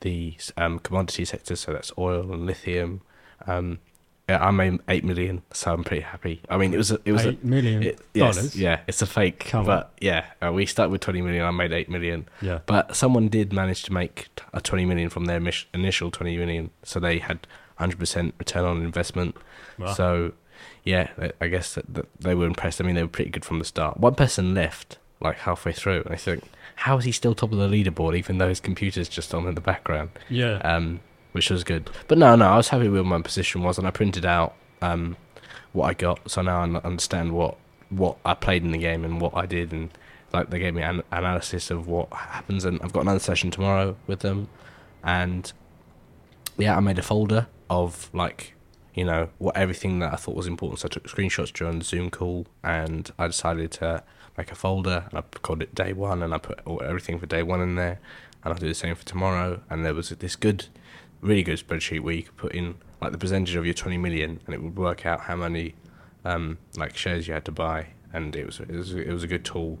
the 0.00 0.34
um, 0.56 0.78
commodity 0.78 1.26
sector. 1.26 1.54
So 1.56 1.72
that's 1.74 1.92
oil 1.98 2.32
and 2.32 2.46
lithium. 2.46 3.02
Um, 3.46 3.80
yeah, 4.28 4.42
I 4.42 4.50
made 4.50 4.78
eight 4.88 5.04
million, 5.04 5.42
so 5.52 5.74
I'm 5.74 5.84
pretty 5.84 6.04
happy. 6.04 6.40
I 6.48 6.56
mean, 6.56 6.72
it 6.72 6.76
was 6.78 6.90
a, 6.92 6.98
it 7.04 7.12
was 7.12 7.24
a, 7.26 7.30
Eight 7.30 7.44
million 7.44 7.82
it, 7.82 7.98
yes, 8.14 8.36
dollars. 8.36 8.56
yeah, 8.56 8.80
it's 8.86 9.02
a 9.02 9.06
fake, 9.06 9.40
Come 9.50 9.60
on. 9.60 9.66
but 9.66 9.92
yeah, 10.00 10.24
uh, 10.40 10.52
we 10.52 10.64
started 10.64 10.90
with 10.92 11.00
twenty 11.02 11.20
million. 11.20 11.44
I 11.44 11.50
made 11.50 11.72
eight 11.72 11.90
million, 11.90 12.28
Yeah. 12.40 12.60
but 12.66 12.94
someone 12.96 13.26
did 13.28 13.52
manage 13.52 13.82
to 13.82 13.92
make 13.92 14.28
a 14.54 14.60
twenty 14.60 14.84
million 14.86 15.10
from 15.10 15.24
their 15.24 15.42
initial 15.74 16.10
twenty 16.12 16.38
million, 16.38 16.70
so 16.84 17.00
they 17.00 17.18
had 17.18 17.46
hundred 17.82 17.98
percent 17.98 18.34
return 18.38 18.64
on 18.64 18.82
investment. 18.82 19.36
Wow. 19.78 19.92
So, 19.92 20.32
yeah, 20.84 21.08
I- 21.40 21.48
guess 21.48 21.74
that, 21.74 22.06
they 22.20 22.34
were 22.34 22.46
impressed. 22.46 22.80
I 22.80 22.84
mean, 22.84 22.94
they 22.94 23.02
were 23.02 23.08
pretty 23.08 23.30
good 23.30 23.44
from 23.44 23.58
the 23.58 23.64
start. 23.64 23.98
One 23.98 24.14
person 24.14 24.54
left 24.54 24.98
like 25.20 25.38
halfway 25.38 25.72
through, 25.72 26.02
and 26.04 26.12
I 26.12 26.16
think, 26.16 26.42
how 26.76 26.96
is 26.98 27.04
he 27.04 27.12
still 27.12 27.34
top 27.34 27.52
of 27.52 27.58
the 27.58 27.68
leaderboard 27.68 28.16
even 28.16 28.38
though 28.38 28.48
his 28.48 28.60
computer's 28.60 29.08
just 29.08 29.34
on 29.34 29.46
in 29.46 29.54
the 29.54 29.60
background? 29.60 30.10
yeah. 30.28 30.56
um, 30.64 31.00
which 31.32 31.48
was 31.48 31.64
good. 31.64 31.88
But 32.08 32.18
no, 32.18 32.36
no, 32.36 32.46
I 32.46 32.56
was 32.56 32.68
happy 32.68 32.88
with 32.88 33.00
what 33.02 33.08
my 33.08 33.22
position 33.22 33.62
was, 33.62 33.78
and 33.78 33.86
I 33.86 33.90
printed 33.90 34.26
out 34.26 34.54
um, 34.82 35.16
what 35.72 35.86
I 35.88 35.94
got, 35.94 36.30
so 36.30 36.42
now 36.42 36.60
I 36.60 36.64
understand 36.86 37.32
what 37.32 37.56
what 37.88 38.16
I 38.24 38.34
played 38.34 38.64
in 38.64 38.72
the 38.72 38.78
game 38.78 39.04
and 39.04 39.20
what 39.20 39.34
I 39.36 39.46
did, 39.46 39.72
and 39.72 39.90
like 40.32 40.50
they 40.50 40.58
gave 40.58 40.74
me 40.74 40.82
an 40.82 41.02
analysis 41.10 41.70
of 41.70 41.86
what 41.86 42.12
happens. 42.12 42.64
And 42.64 42.80
I've 42.82 42.92
got 42.92 43.00
another 43.00 43.18
session 43.20 43.50
tomorrow 43.50 43.96
with 44.06 44.20
them, 44.20 44.48
and 45.02 45.50
yeah, 46.58 46.76
I 46.76 46.80
made 46.80 46.98
a 46.98 47.02
folder 47.02 47.46
of 47.72 48.10
like 48.12 48.54
you 48.94 49.04
know 49.04 49.30
what 49.38 49.56
everything 49.56 50.00
that 50.00 50.12
I 50.12 50.16
thought 50.16 50.36
was 50.36 50.46
important. 50.46 50.80
So 50.80 50.86
I 50.86 50.90
took 50.90 51.08
screenshots 51.08 51.52
during 51.52 51.78
the 51.78 51.84
Zoom 51.84 52.10
call, 52.10 52.46
and 52.62 53.10
I 53.18 53.26
decided 53.26 53.70
to 53.72 54.02
make 54.36 54.52
a 54.52 54.54
folder, 54.54 55.06
and 55.08 55.18
I 55.18 55.22
called 55.38 55.62
it 55.62 55.74
day 55.74 55.92
one, 55.94 56.22
and 56.22 56.34
I 56.34 56.38
put 56.38 56.60
everything 56.82 57.18
for 57.18 57.26
day 57.26 57.42
one 57.42 57.62
in 57.62 57.74
there, 57.76 57.98
and 58.44 58.52
I'll 58.52 58.60
do 58.60 58.68
the 58.68 58.74
same 58.74 58.94
for 58.94 59.04
tomorrow. 59.04 59.62
And 59.70 59.84
there 59.84 59.94
was 59.94 60.10
this 60.10 60.36
good, 60.36 60.66
really 61.22 61.42
good 61.42 61.58
spreadsheet 61.58 62.00
where 62.00 62.14
you 62.14 62.24
could 62.24 62.36
put 62.36 62.54
in 62.54 62.74
like 63.00 63.12
the 63.12 63.18
percentage 63.18 63.54
of 63.54 63.64
your 63.64 63.74
20 63.74 63.96
million, 63.96 64.40
and 64.44 64.54
it 64.54 64.62
would 64.62 64.76
work 64.76 65.06
out 65.06 65.22
how 65.22 65.36
many 65.36 65.74
um, 66.26 66.58
like 66.76 66.94
shares 66.96 67.26
you 67.26 67.32
had 67.32 67.46
to 67.46 67.52
buy, 67.52 67.88
and 68.12 68.36
it 68.36 68.44
was 68.44 68.60
it 68.60 68.70
was 68.70 68.92
it 68.92 69.12
was 69.12 69.24
a 69.24 69.28
good 69.28 69.44
tool, 69.44 69.78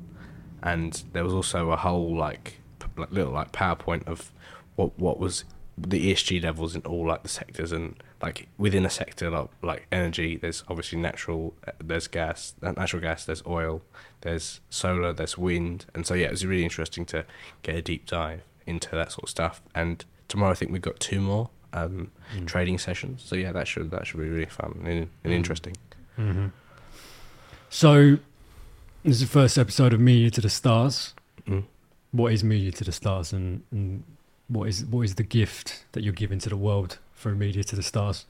and 0.62 1.04
there 1.12 1.24
was 1.24 1.34
also 1.34 1.70
a 1.70 1.76
whole 1.76 2.16
like, 2.16 2.60
like 2.96 3.12
little 3.12 3.32
like 3.32 3.52
PowerPoint 3.52 4.06
of 4.06 4.32
what 4.76 4.98
what 4.98 5.18
was 5.18 5.44
the 5.78 6.12
ESG 6.12 6.42
levels 6.42 6.74
in 6.76 6.82
all 6.82 7.06
like 7.06 7.22
the 7.22 7.28
sectors 7.28 7.72
and 7.72 7.96
like 8.20 8.46
within 8.58 8.84
a 8.84 8.90
sector 8.90 9.30
like, 9.30 9.48
like 9.62 9.86
energy 9.90 10.36
there's 10.36 10.62
obviously 10.68 10.98
natural 10.98 11.54
uh, 11.66 11.72
there's 11.82 12.06
gas 12.08 12.54
uh, 12.62 12.72
natural 12.72 13.00
gas 13.00 13.24
there's 13.24 13.42
oil 13.46 13.80
there's 14.20 14.60
solar 14.70 15.12
there's 15.14 15.38
wind 15.38 15.86
and 15.94 16.06
so 16.06 16.12
yeah 16.14 16.26
it 16.26 16.30
was 16.30 16.44
really 16.44 16.62
interesting 16.64 17.04
to 17.06 17.24
get 17.62 17.74
a 17.74 17.82
deep 17.82 18.06
dive 18.06 18.42
into 18.66 18.90
that 18.94 19.10
sort 19.12 19.24
of 19.24 19.28
stuff 19.30 19.62
and 19.74 20.04
tomorrow 20.28 20.52
I 20.52 20.54
think 20.54 20.72
we've 20.72 20.82
got 20.82 21.00
two 21.00 21.20
more 21.20 21.48
um, 21.72 22.10
Mm. 22.36 22.46
trading 22.46 22.78
sessions 22.78 23.22
so 23.24 23.34
yeah 23.34 23.50
that 23.52 23.66
should 23.66 23.90
that 23.92 24.06
should 24.06 24.20
be 24.20 24.28
really 24.28 24.44
fun 24.46 24.82
and, 24.84 25.08
and 25.24 25.32
Mm. 25.32 25.36
interesting 25.36 25.76
hmm 26.16 26.46
So, 27.70 28.18
this 29.04 29.14
is 29.16 29.20
the 29.20 29.26
first 29.26 29.56
episode 29.58 29.92
of 29.94 30.00
Media 30.00 30.30
to 30.30 30.40
the 30.42 30.50
Stars. 30.50 31.14
mm. 31.48 31.64
What 32.10 32.32
is 32.34 32.44
Media 32.44 32.70
to 32.72 32.84
the 32.84 32.92
Stars, 32.92 33.32
and, 33.32 33.62
and 33.70 34.04
what 34.52 34.68
is 34.68 34.84
what 34.84 35.02
is 35.02 35.14
the 35.14 35.22
gift 35.22 35.84
that 35.92 36.02
you're 36.02 36.12
giving 36.12 36.38
to 36.40 36.48
the 36.48 36.56
world 36.56 36.98
through 37.14 37.36
Media 37.36 37.64
to 37.64 37.76
the 37.76 37.82
Stars? 37.82 38.26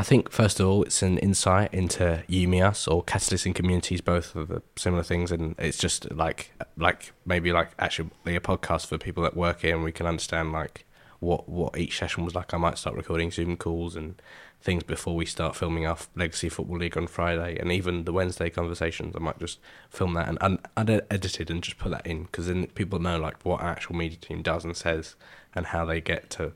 I 0.00 0.04
think 0.04 0.30
first 0.30 0.60
of 0.60 0.66
all, 0.66 0.84
it's 0.84 1.02
an 1.02 1.18
insight 1.18 1.74
into 1.74 2.22
YouMeUs 2.28 2.90
or 2.90 3.02
catalyst 3.02 3.46
and 3.46 3.54
communities. 3.54 4.00
Both 4.00 4.36
of 4.36 4.48
the 4.48 4.62
similar 4.76 5.02
things, 5.02 5.32
and 5.32 5.54
it's 5.58 5.78
just 5.78 6.10
like 6.12 6.52
like 6.76 7.12
maybe 7.24 7.52
like 7.52 7.70
actually 7.78 8.10
a 8.26 8.40
podcast 8.40 8.86
for 8.86 8.98
people 8.98 9.22
that 9.24 9.36
work 9.36 9.62
here, 9.62 9.74
and 9.74 9.84
we 9.84 9.92
can 9.92 10.06
understand 10.06 10.52
like 10.52 10.84
what 11.20 11.48
what 11.48 11.76
each 11.76 11.98
session 11.98 12.24
was 12.24 12.34
like. 12.34 12.54
I 12.54 12.58
might 12.58 12.78
start 12.78 12.96
recording 12.96 13.30
Zoom 13.30 13.56
calls 13.56 13.96
and 13.96 14.20
things 14.60 14.82
before 14.82 15.14
we 15.14 15.24
start 15.24 15.54
filming 15.54 15.86
our 15.86 15.96
Legacy 16.16 16.48
Football 16.48 16.78
League 16.78 16.96
on 16.96 17.06
Friday, 17.06 17.58
and 17.58 17.70
even 17.70 18.04
the 18.04 18.12
Wednesday 18.12 18.50
conversations. 18.50 19.14
I 19.16 19.20
might 19.20 19.38
just 19.38 19.60
film 19.88 20.14
that 20.14 20.28
and 20.28 20.38
un- 20.40 20.58
unedited 20.76 21.50
and 21.50 21.62
just 21.62 21.78
put 21.78 21.92
that 21.92 22.06
in 22.06 22.24
because 22.24 22.48
then 22.48 22.66
people 22.68 22.98
know 22.98 23.18
like 23.18 23.42
what 23.44 23.60
our 23.60 23.68
actual 23.68 23.96
media 23.96 24.18
team 24.18 24.42
does 24.42 24.64
and 24.64 24.76
says 24.76 25.14
and 25.54 25.66
how 25.66 25.84
they 25.84 26.00
get 26.00 26.30
to 26.30 26.52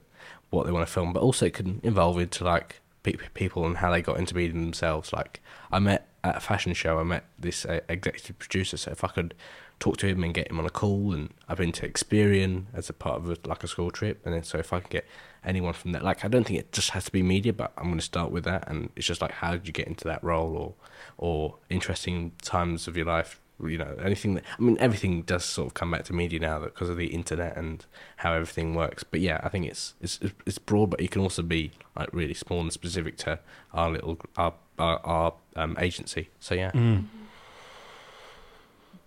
what 0.50 0.66
they 0.66 0.72
want 0.72 0.86
to 0.86 0.92
film. 0.92 1.12
But 1.12 1.22
also 1.22 1.46
it 1.46 1.54
can 1.54 1.80
evolve 1.82 2.18
into 2.18 2.44
like 2.44 2.80
pe- 3.02 3.16
people 3.34 3.64
and 3.64 3.78
how 3.78 3.90
they 3.90 4.02
got 4.02 4.18
into 4.18 4.34
media 4.34 4.52
themselves. 4.52 5.12
Like 5.12 5.40
I 5.70 5.78
met 5.78 6.08
at 6.24 6.36
a 6.36 6.40
fashion 6.40 6.74
show, 6.74 6.98
I 6.98 7.04
met 7.04 7.24
this 7.38 7.64
uh, 7.64 7.80
executive 7.88 8.38
producer. 8.38 8.76
So 8.76 8.90
if 8.90 9.04
I 9.04 9.08
could 9.08 9.34
talk 9.82 9.96
to 9.96 10.06
him 10.06 10.22
and 10.22 10.32
get 10.32 10.48
him 10.48 10.60
on 10.60 10.64
a 10.64 10.70
call, 10.70 11.12
and 11.12 11.30
I've 11.48 11.58
been 11.58 11.72
to 11.72 11.88
Experian 11.88 12.66
as 12.72 12.88
a 12.88 12.92
part 12.92 13.16
of 13.16 13.28
a, 13.28 13.36
like 13.48 13.64
a 13.64 13.68
school 13.68 13.90
trip, 13.90 14.20
and 14.24 14.32
then 14.32 14.44
so 14.44 14.58
if 14.58 14.72
I 14.72 14.78
can 14.78 14.88
get 14.90 15.06
anyone 15.44 15.72
from 15.72 15.90
that, 15.92 16.04
like 16.04 16.24
I 16.24 16.28
don't 16.28 16.44
think 16.46 16.60
it 16.60 16.70
just 16.70 16.90
has 16.90 17.04
to 17.06 17.12
be 17.12 17.22
media, 17.22 17.52
but 17.52 17.72
I'm 17.76 17.86
going 17.86 17.98
to 17.98 18.04
start 18.04 18.30
with 18.30 18.44
that, 18.44 18.68
and 18.68 18.90
it's 18.94 19.06
just 19.06 19.20
like 19.20 19.32
how 19.32 19.52
did 19.52 19.66
you 19.66 19.72
get 19.72 19.88
into 19.88 20.04
that 20.04 20.22
role, 20.22 20.56
or 20.56 20.74
or 21.18 21.56
interesting 21.68 22.32
times 22.42 22.86
of 22.86 22.96
your 22.96 23.06
life. 23.06 23.40
You 23.64 23.78
know, 23.78 23.96
anything 24.02 24.34
that 24.34 24.44
I 24.58 24.62
mean, 24.62 24.76
everything 24.80 25.22
does 25.22 25.44
sort 25.44 25.68
of 25.68 25.74
come 25.74 25.90
back 25.90 26.04
to 26.04 26.12
media 26.12 26.40
now 26.40 26.58
because 26.60 26.88
of 26.88 26.96
the 26.96 27.08
internet 27.08 27.56
and 27.56 27.84
how 28.16 28.32
everything 28.32 28.74
works. 28.74 29.04
But 29.04 29.20
yeah, 29.20 29.40
I 29.44 29.48
think 29.48 29.66
it's 29.66 29.94
it's 30.00 30.18
it's 30.46 30.58
broad, 30.58 30.90
but 30.90 31.00
it 31.00 31.10
can 31.10 31.22
also 31.22 31.42
be 31.42 31.72
like 31.96 32.08
really 32.12 32.34
small 32.34 32.60
and 32.60 32.72
specific 32.72 33.16
to 33.18 33.38
our 33.72 33.90
little 33.90 34.18
our 34.36 34.54
our, 34.78 34.98
our 35.04 35.34
um, 35.54 35.76
agency. 35.80 36.30
So 36.40 36.54
yeah, 36.54 36.70
Mm. 36.72 37.04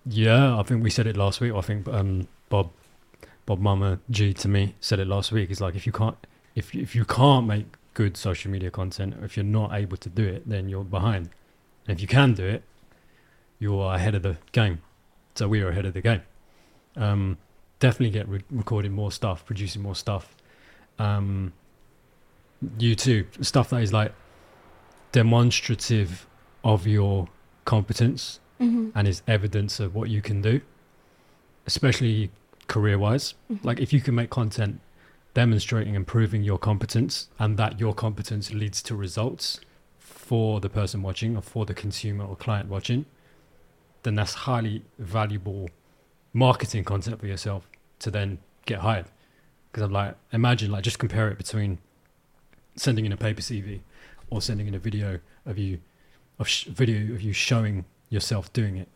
Yeah, 0.08 0.60
I 0.60 0.64
think 0.64 0.84
we 0.84 0.90
said 0.90 1.08
it 1.08 1.18
last 1.18 1.42
week. 1.42 1.54
I 1.54 1.62
think 1.62 1.88
um, 1.88 2.28
Bob 2.50 2.72
Bob 3.46 3.60
Mama 3.60 4.00
G 4.10 4.34
to 4.34 4.48
me 4.48 4.76
said 4.80 5.00
it 5.00 5.08
last 5.08 5.32
week. 5.32 5.50
It's 5.50 5.62
like 5.62 5.76
if 5.76 5.86
you 5.86 5.92
can't 5.92 6.18
if 6.54 6.76
if 6.76 6.96
you 6.96 7.06
can't 7.06 7.48
make 7.48 7.66
good 7.96 8.16
social 8.18 8.52
media 8.52 8.70
content, 8.70 9.16
if 9.24 9.36
you're 9.36 9.44
not 9.44 9.74
able 9.74 9.98
to 9.98 10.10
do 10.10 10.24
it, 10.24 10.48
then 10.48 10.70
you're 10.70 10.84
behind. 10.84 11.30
And 11.88 11.98
if 11.98 12.02
you 12.02 12.08
can 12.08 12.34
do 12.34 12.46
it, 12.46 12.64
you 13.58 13.80
are 13.80 13.96
ahead 13.96 14.16
of 14.16 14.22
the 14.22 14.38
game. 14.52 14.82
So 15.36 15.48
we 15.48 15.62
are 15.62 15.70
ahead 15.70 15.86
of 15.86 15.94
the 15.94 16.02
game. 16.02 16.22
Um, 16.96 17.38
definitely 17.80 18.12
get 18.12 18.28
re- 18.28 18.44
recording 18.52 18.94
more 18.94 19.12
stuff, 19.12 19.46
producing 19.46 19.82
more 19.82 19.96
stuff. 19.96 20.36
Um, 21.00 21.54
YouTube 22.78 23.44
stuff 23.44 23.70
that 23.72 23.82
is 23.82 23.92
like 23.92 24.14
demonstrative 25.12 26.28
of 26.64 26.88
your 26.88 27.28
competence 27.66 28.40
hmm 28.58 28.90
and 28.96 29.08
is 29.08 29.22
evidence 29.28 29.80
of 29.80 29.94
what 29.96 30.10
you 30.10 30.22
can 30.22 30.42
do, 30.42 30.62
especially 31.66 32.32
career 32.68 32.98
wise. 32.98 33.34
Mm-hmm. 33.52 33.68
Like 33.68 33.80
if 33.80 33.92
you 33.94 34.02
can 34.02 34.16
make 34.16 34.30
content 34.30 34.80
demonstrating 35.34 35.96
and 35.96 36.08
proving 36.08 36.44
your 36.44 36.58
competence 36.58 37.28
and 37.38 37.58
that 37.58 37.80
your 37.80 37.94
competence 37.94 38.54
leads 38.54 38.82
to 38.84 38.96
results 38.96 39.60
for 40.00 40.60
the 40.60 40.70
person 40.70 41.04
watching 41.04 41.36
or 41.36 41.42
for 41.42 41.66
the 41.66 41.74
consumer 41.74 42.26
or 42.26 42.36
client 42.36 42.70
watching, 42.70 43.06
then 44.04 44.16
that's 44.16 44.34
highly 44.34 44.84
valuable 44.98 45.70
marketing 46.34 46.84
content 46.84 47.20
for 47.20 47.28
yourself 47.28 47.70
to 48.00 48.10
then 48.10 48.40
get 48.66 48.80
hired. 48.80 49.06
Because 49.72 49.84
I'm 49.84 49.92
like, 49.92 50.16
imagine 50.32 50.72
like 50.72 50.84
just 50.84 51.00
compare 51.00 51.30
it 51.30 51.38
between 51.38 51.80
sending 52.76 53.06
in 53.06 53.12
a 53.12 53.18
paper 53.18 53.42
CV 53.42 53.82
or 54.30 54.42
sending 54.42 54.68
in 54.68 54.74
a 54.74 54.80
video 54.80 55.20
of 55.46 55.58
you, 55.58 55.80
of 56.40 56.48
sh- 56.48 56.66
video 56.66 57.14
of 57.14 57.22
you 57.22 57.34
showing 57.34 57.86
yourself 58.10 58.52
doing 58.54 58.78
it, 58.78 58.88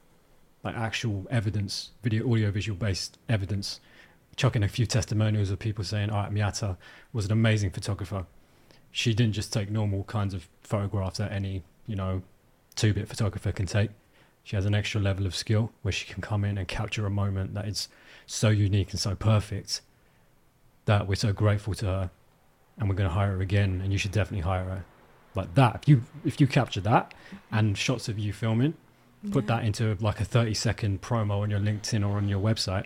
like 0.64 0.76
actual 0.76 1.26
evidence, 1.30 1.92
video, 2.04 2.30
audio, 2.32 2.52
visual 2.52 2.78
based 2.78 3.18
evidence, 3.28 3.80
chucking 4.36 4.64
a 4.64 4.68
few 4.68 4.86
testimonials 4.86 5.50
of 5.50 5.60
people 5.60 5.84
saying, 5.84 6.10
"All 6.10 6.24
right, 6.24 6.32
Miata 6.32 6.78
was 7.14 7.26
an 7.26 7.32
amazing 7.32 7.72
photographer. 7.72 8.26
She 8.92 9.14
didn't 9.14 9.34
just 9.34 9.54
take 9.54 9.70
normal 9.70 10.04
kinds 10.06 10.34
of 10.34 10.48
photographs 10.62 11.18
that 11.18 11.32
any 11.32 11.64
you 11.88 11.96
know 11.96 12.22
two 12.76 12.94
bit 12.94 13.08
photographer 13.08 13.52
can 13.52 13.66
take. 13.66 13.92
She 14.44 14.56
has 14.56 14.66
an 14.66 14.74
extra 14.74 15.02
level 15.02 15.26
of 15.26 15.36
skill 15.36 15.72
where 15.82 15.92
she 15.92 16.12
can 16.12 16.22
come 16.22 16.44
in 16.44 16.58
and 16.58 16.68
capture 16.68 17.06
a 17.06 17.10
moment 17.10 17.54
that 17.54 17.68
is 17.68 17.88
so 18.26 18.50
unique 18.50 18.92
and 18.92 19.00
so 19.00 19.16
perfect 19.16 19.82
that 20.86 21.08
we're 21.08 21.16
so 21.16 21.34
grateful 21.34 21.74
to 21.76 21.86
her, 21.86 22.12
and 22.78 22.90
we're 22.90 22.96
going 22.96 23.10
to 23.10 23.14
hire 23.14 23.34
her 23.34 23.42
again. 23.42 23.82
And 23.82 23.92
you 23.92 23.98
should 24.00 24.12
definitely 24.12 24.44
hire 24.44 24.66
her." 24.66 24.86
Like 25.36 25.54
that, 25.56 25.76
if 25.76 25.88
you 25.88 26.04
if 26.26 26.42
you 26.42 26.48
capture 26.48 26.82
that 26.82 27.14
and 27.52 27.78
shots 27.78 28.10
of 28.10 28.18
you 28.18 28.34
filming, 28.34 28.74
put 29.32 29.48
that 29.48 29.64
into 29.64 29.98
like 30.00 30.20
a 30.20 30.26
30 30.26 30.54
second 30.54 31.02
promo 31.02 31.42
on 31.42 31.50
your 31.50 31.60
LinkedIn 31.60 32.08
or 32.08 32.18
on 32.18 32.28
your 32.28 32.40
website, 32.40 32.86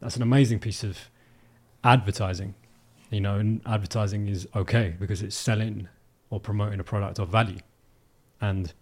that's 0.00 0.16
an 0.16 0.22
amazing 0.22 0.58
piece 0.58 0.84
of 0.84 1.10
advertising. 1.82 2.54
You 3.10 3.22
know, 3.22 3.36
and 3.36 3.62
advertising 3.64 4.28
is 4.28 4.46
okay 4.54 4.94
because 4.98 5.22
it's 5.22 5.36
selling 5.36 5.88
or 6.30 6.38
promoting 6.38 6.78
a 6.78 6.84
product 6.84 7.18
of 7.18 7.30
value. 7.30 7.60
And 8.40 8.72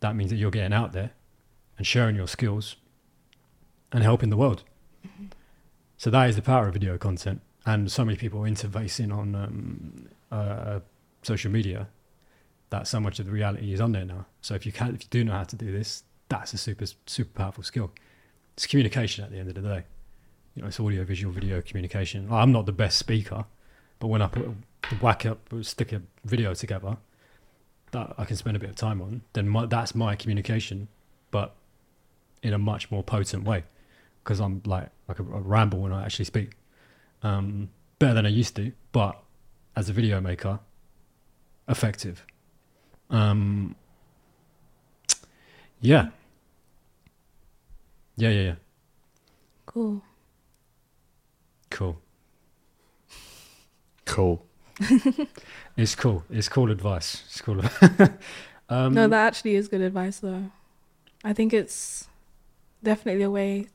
that 0.00 0.16
means 0.16 0.30
that 0.30 0.36
you're 0.36 0.50
getting 0.50 0.72
out 0.72 0.92
there 0.92 1.12
and 1.78 1.86
sharing 1.86 2.16
your 2.16 2.26
skills 2.26 2.76
and 3.92 4.02
helping 4.02 4.30
the 4.30 4.36
world. 4.36 4.64
So 5.96 6.10
that 6.10 6.28
is 6.28 6.36
the 6.36 6.42
power 6.42 6.66
of 6.66 6.72
video 6.72 6.98
content. 6.98 7.42
And 7.64 7.92
so 7.92 8.04
many 8.04 8.16
people 8.16 8.40
are 8.40 8.48
interfacing 8.48 9.16
on 9.16 9.34
um, 9.34 10.08
uh, 10.32 10.80
social 11.22 11.50
media 11.50 11.88
that 12.70 12.86
so 12.86 13.00
much 13.00 13.18
of 13.18 13.26
the 13.26 13.32
reality 13.32 13.72
is 13.72 13.80
on 13.80 13.92
there 13.92 14.04
now. 14.04 14.26
So 14.40 14.54
if 14.54 14.64
you 14.64 14.72
can, 14.72 14.94
if 14.94 15.02
you 15.02 15.08
do 15.10 15.24
know 15.24 15.32
how 15.32 15.44
to 15.44 15.56
do 15.56 15.70
this, 15.70 16.04
that's 16.28 16.52
a 16.54 16.58
super 16.58 16.86
super 17.06 17.32
powerful 17.38 17.64
skill. 17.64 17.90
It's 18.54 18.66
communication 18.66 19.24
at 19.24 19.30
the 19.30 19.38
end 19.38 19.48
of 19.48 19.54
the 19.54 19.62
day. 19.62 19.84
You 20.54 20.62
know, 20.62 20.68
it's 20.68 20.80
audio, 20.80 21.04
visual, 21.04 21.32
video 21.32 21.60
communication. 21.62 22.28
I'm 22.30 22.52
not 22.52 22.66
the 22.66 22.72
best 22.72 22.98
speaker, 22.98 23.44
but 23.98 24.08
when 24.08 24.22
I 24.22 24.26
put 24.26 24.46
a 24.46 24.94
whack 24.96 25.24
up, 25.26 25.38
stick 25.62 25.92
a 25.92 26.02
video 26.24 26.54
together, 26.54 26.96
that 27.92 28.14
I 28.18 28.24
can 28.24 28.36
spend 28.36 28.56
a 28.56 28.60
bit 28.60 28.70
of 28.70 28.76
time 28.76 29.00
on, 29.00 29.22
then 29.32 29.48
my, 29.48 29.66
that's 29.66 29.94
my 29.94 30.16
communication, 30.16 30.88
but 31.30 31.54
in 32.42 32.52
a 32.52 32.58
much 32.58 32.90
more 32.90 33.02
potent 33.02 33.44
way, 33.44 33.64
because 34.22 34.40
I'm 34.40 34.62
like 34.64 34.90
like 35.08 35.18
a, 35.18 35.22
a 35.22 35.40
ramble 35.40 35.80
when 35.80 35.92
I 35.92 36.04
actually 36.04 36.24
speak, 36.24 36.52
um, 37.22 37.70
better 37.98 38.14
than 38.14 38.26
I 38.26 38.30
used 38.30 38.56
to. 38.56 38.72
But 38.92 39.20
as 39.76 39.88
a 39.88 39.92
video 39.92 40.20
maker, 40.20 40.60
effective. 41.68 42.26
Um, 43.10 43.74
yeah. 45.80 46.08
Yeah, 48.16 48.28
yeah, 48.28 48.40
yeah. 48.40 48.54
Cool. 49.66 50.02
Cool. 51.70 52.00
cool. 54.04 54.44
It's 55.76 55.94
cool. 55.94 56.24
It's 56.28 56.48
cool 56.48 56.70
advice. 56.70 57.22
It's 57.26 57.40
cool. 57.40 57.60
um, 58.68 58.92
no, 58.92 59.08
that 59.08 59.26
actually 59.26 59.54
is 59.54 59.66
good 59.68 59.80
advice, 59.80 60.18
though. 60.18 60.50
I 61.24 61.32
think 61.32 61.54
it's 61.54 62.08
definitely 62.82 63.22
a 63.22 63.30
way 63.30 63.68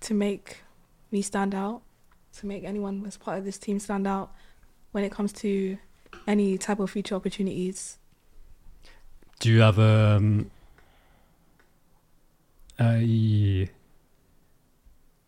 to 0.00 0.14
make 0.14 0.64
me 1.12 1.22
stand 1.22 1.54
out, 1.54 1.82
to 2.38 2.46
make 2.46 2.64
anyone 2.64 3.04
as 3.06 3.16
part 3.16 3.38
of 3.38 3.44
this 3.44 3.58
team 3.58 3.78
stand 3.78 4.08
out 4.08 4.32
when 4.90 5.04
it 5.04 5.12
comes 5.12 5.32
to 5.34 5.78
any 6.26 6.58
type 6.58 6.80
of 6.80 6.90
future 6.90 7.14
opportunities. 7.14 7.98
Do 9.40 9.50
you 9.50 9.60
have 9.60 9.78
um, 9.78 10.50
a 12.80 13.68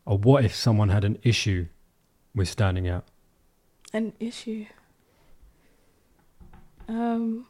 or 0.07 0.19
what 0.19 0.45
if 0.45 0.55
someone 0.55 0.89
had 0.89 1.05
an 1.05 1.19
issue 1.23 1.67
with 2.35 2.49
standing 2.49 2.89
out? 2.89 3.05
An 3.93 4.13
issue. 4.19 4.67
Um, 6.89 7.47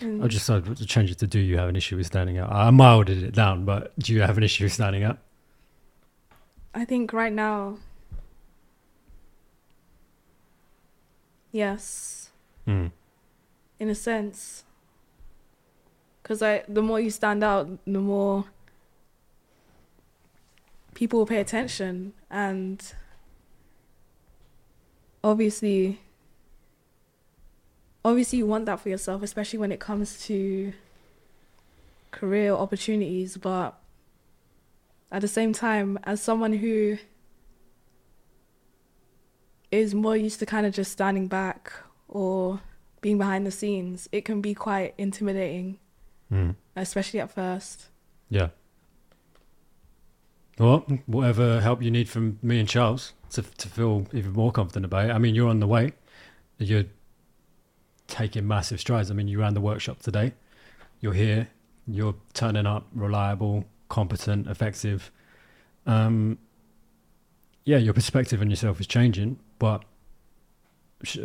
I 0.00 0.26
just 0.26 0.46
decided 0.46 0.76
to 0.76 0.86
change 0.86 1.10
it 1.10 1.18
to 1.18 1.26
do 1.26 1.38
you 1.38 1.56
have 1.58 1.68
an 1.68 1.76
issue 1.76 1.96
with 1.96 2.06
standing 2.06 2.38
out? 2.38 2.50
I 2.52 2.70
milded 2.70 3.22
it 3.22 3.32
down, 3.34 3.64
but 3.64 3.96
do 3.98 4.12
you 4.12 4.22
have 4.22 4.36
an 4.36 4.42
issue 4.44 4.64
with 4.64 4.72
standing 4.72 5.04
out? 5.04 5.18
I 6.74 6.84
think 6.84 7.12
right 7.12 7.32
now, 7.32 7.78
yes, 11.50 12.30
Mm. 12.66 12.92
in 13.80 13.88
a 13.88 13.94
sense, 13.94 14.64
because 16.28 16.42
I 16.42 16.62
the 16.68 16.82
more 16.82 17.00
you 17.00 17.08
stand 17.10 17.42
out, 17.42 17.70
the 17.86 18.00
more 18.00 18.44
people 20.92 21.20
will 21.20 21.26
pay 21.26 21.40
attention, 21.40 22.12
and 22.30 22.92
obviously, 25.24 26.00
obviously 28.04 28.40
you 28.40 28.46
want 28.46 28.66
that 28.66 28.78
for 28.78 28.90
yourself, 28.90 29.22
especially 29.22 29.58
when 29.58 29.72
it 29.72 29.80
comes 29.80 30.22
to 30.26 30.74
career 32.10 32.52
opportunities, 32.52 33.38
but 33.38 33.78
at 35.10 35.22
the 35.22 35.28
same 35.28 35.54
time, 35.54 35.98
as 36.04 36.20
someone 36.20 36.52
who 36.52 36.98
is 39.70 39.94
more 39.94 40.16
used 40.16 40.40
to 40.40 40.46
kind 40.46 40.66
of 40.66 40.74
just 40.74 40.92
standing 40.92 41.26
back 41.26 41.72
or 42.06 42.60
being 43.00 43.16
behind 43.16 43.46
the 43.46 43.50
scenes, 43.50 44.10
it 44.12 44.26
can 44.26 44.42
be 44.42 44.52
quite 44.52 44.92
intimidating, 44.98 45.78
Mm. 46.32 46.56
especially 46.76 47.20
at 47.20 47.30
first. 47.30 47.88
Yeah. 48.28 48.48
Well, 50.58 50.84
whatever 51.06 51.60
help 51.60 51.82
you 51.82 51.90
need 51.90 52.08
from 52.08 52.38
me 52.42 52.58
and 52.60 52.68
Charles 52.68 53.14
to 53.30 53.42
to 53.42 53.68
feel 53.68 54.06
even 54.12 54.32
more 54.32 54.52
confident 54.52 54.84
about 54.84 55.06
it. 55.06 55.12
I 55.12 55.18
mean, 55.18 55.34
you're 55.34 55.48
on 55.48 55.60
the 55.60 55.66
way. 55.66 55.92
You're 56.58 56.84
taking 58.08 58.46
massive 58.46 58.80
strides. 58.80 59.10
I 59.10 59.14
mean, 59.14 59.28
you 59.28 59.40
ran 59.40 59.54
the 59.54 59.60
workshop 59.60 60.00
today. 60.00 60.32
You're 61.00 61.12
here. 61.12 61.48
You're 61.86 62.16
turning 62.34 62.66
up, 62.66 62.86
reliable, 62.92 63.64
competent, 63.88 64.48
effective. 64.48 65.10
Um, 65.86 66.38
yeah, 67.64 67.78
your 67.78 67.94
perspective 67.94 68.40
on 68.40 68.50
yourself 68.50 68.80
is 68.80 68.86
changing, 68.86 69.38
but 69.58 69.84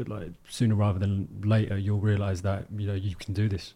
like 0.06 0.30
sooner 0.48 0.76
rather 0.76 1.00
than 1.00 1.42
later, 1.44 1.78
you'll 1.78 2.00
realize 2.00 2.44
that 2.44 2.68
you 2.78 2.88
know 2.88 2.94
you 2.94 3.16
can 3.16 3.34
do 3.34 3.50
this, 3.50 3.74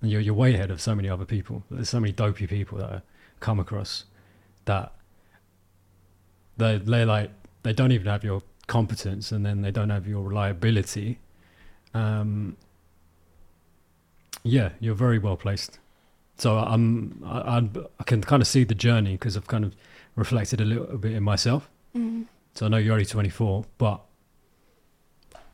and 0.00 0.10
you're 0.10 0.20
you're 0.20 0.34
way 0.34 0.54
ahead 0.54 0.70
of 0.70 0.80
so 0.80 0.94
many 0.94 1.08
other 1.08 1.24
people. 1.24 1.64
There's 1.70 1.88
so 1.88 2.00
many 2.00 2.12
dopey 2.12 2.46
people 2.46 2.78
that 2.78 2.90
I 2.90 3.02
come 3.40 3.58
across 3.60 4.04
that 4.64 4.92
they 6.56 6.78
they 6.78 7.04
like 7.04 7.30
they 7.62 7.72
don't 7.72 7.92
even 7.92 8.06
have 8.06 8.24
your 8.24 8.42
competence, 8.66 9.32
and 9.32 9.44
then 9.44 9.62
they 9.62 9.70
don't 9.70 9.90
have 9.90 10.06
your 10.06 10.22
reliability. 10.22 11.18
Um, 11.94 12.56
yeah, 14.42 14.70
you're 14.80 14.94
very 14.94 15.18
well 15.18 15.36
placed. 15.36 15.78
So 16.36 16.58
I'm 16.58 17.22
I, 17.26 17.56
I'm, 17.56 17.86
can 18.06 18.22
kind 18.22 18.40
of 18.40 18.46
see 18.46 18.64
the 18.64 18.74
journey 18.74 19.12
because 19.12 19.36
I've 19.36 19.48
kind 19.48 19.64
of 19.64 19.74
reflected 20.14 20.60
a 20.60 20.64
little 20.64 20.98
bit 20.98 21.12
in 21.12 21.22
myself. 21.22 21.68
Mm. 21.96 22.26
So 22.54 22.66
I 22.66 22.68
know 22.68 22.76
you're 22.76 22.92
only 22.92 23.04
24, 23.04 23.64
but 23.78 24.00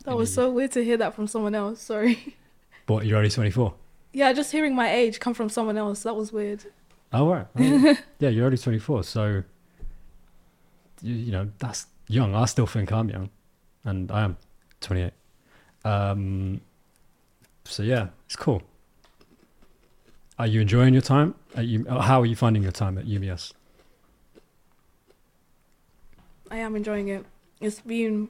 That 0.04 0.16
was 0.16 0.32
so 0.32 0.50
weird 0.50 0.72
to 0.72 0.84
hear 0.84 0.96
that 0.96 1.14
from 1.14 1.26
someone 1.26 1.54
else. 1.54 1.80
Sorry. 1.80 2.36
but 2.86 3.04
you're 3.04 3.18
only 3.18 3.30
24. 3.30 3.74
Yeah, 4.14 4.32
just 4.32 4.52
hearing 4.52 4.76
my 4.76 4.90
age 4.90 5.18
come 5.18 5.34
from 5.34 5.48
someone 5.48 5.76
else, 5.76 6.04
that 6.04 6.14
was 6.14 6.32
weird. 6.32 6.64
Oh 7.12 7.28
right, 7.28 7.46
Oh, 7.58 7.96
yeah, 8.20 8.28
you're 8.28 8.46
only 8.46 8.56
24. 8.56 9.02
So 9.02 9.42
you, 11.02 11.14
you 11.14 11.32
know 11.32 11.50
that's 11.58 11.86
young. 12.06 12.34
I 12.34 12.44
still 12.44 12.66
think 12.66 12.92
I'm 12.92 13.10
young, 13.10 13.28
and 13.84 14.10
I 14.12 14.22
am 14.22 14.36
28. 14.80 15.12
Um, 15.84 16.60
so 17.64 17.82
yeah, 17.82 18.08
it's 18.26 18.36
cool. 18.36 18.62
Are 20.38 20.46
you 20.46 20.60
enjoying 20.60 20.94
your 20.94 21.02
time? 21.02 21.34
Are 21.56 21.62
you, 21.62 21.84
how 21.88 22.20
are 22.20 22.26
you 22.26 22.36
finding 22.36 22.62
your 22.62 22.72
time 22.72 22.98
at 22.98 23.06
UMS? 23.06 23.52
I 26.50 26.58
am 26.58 26.76
enjoying 26.76 27.08
it. 27.08 27.24
It's 27.60 27.80
been 27.80 28.28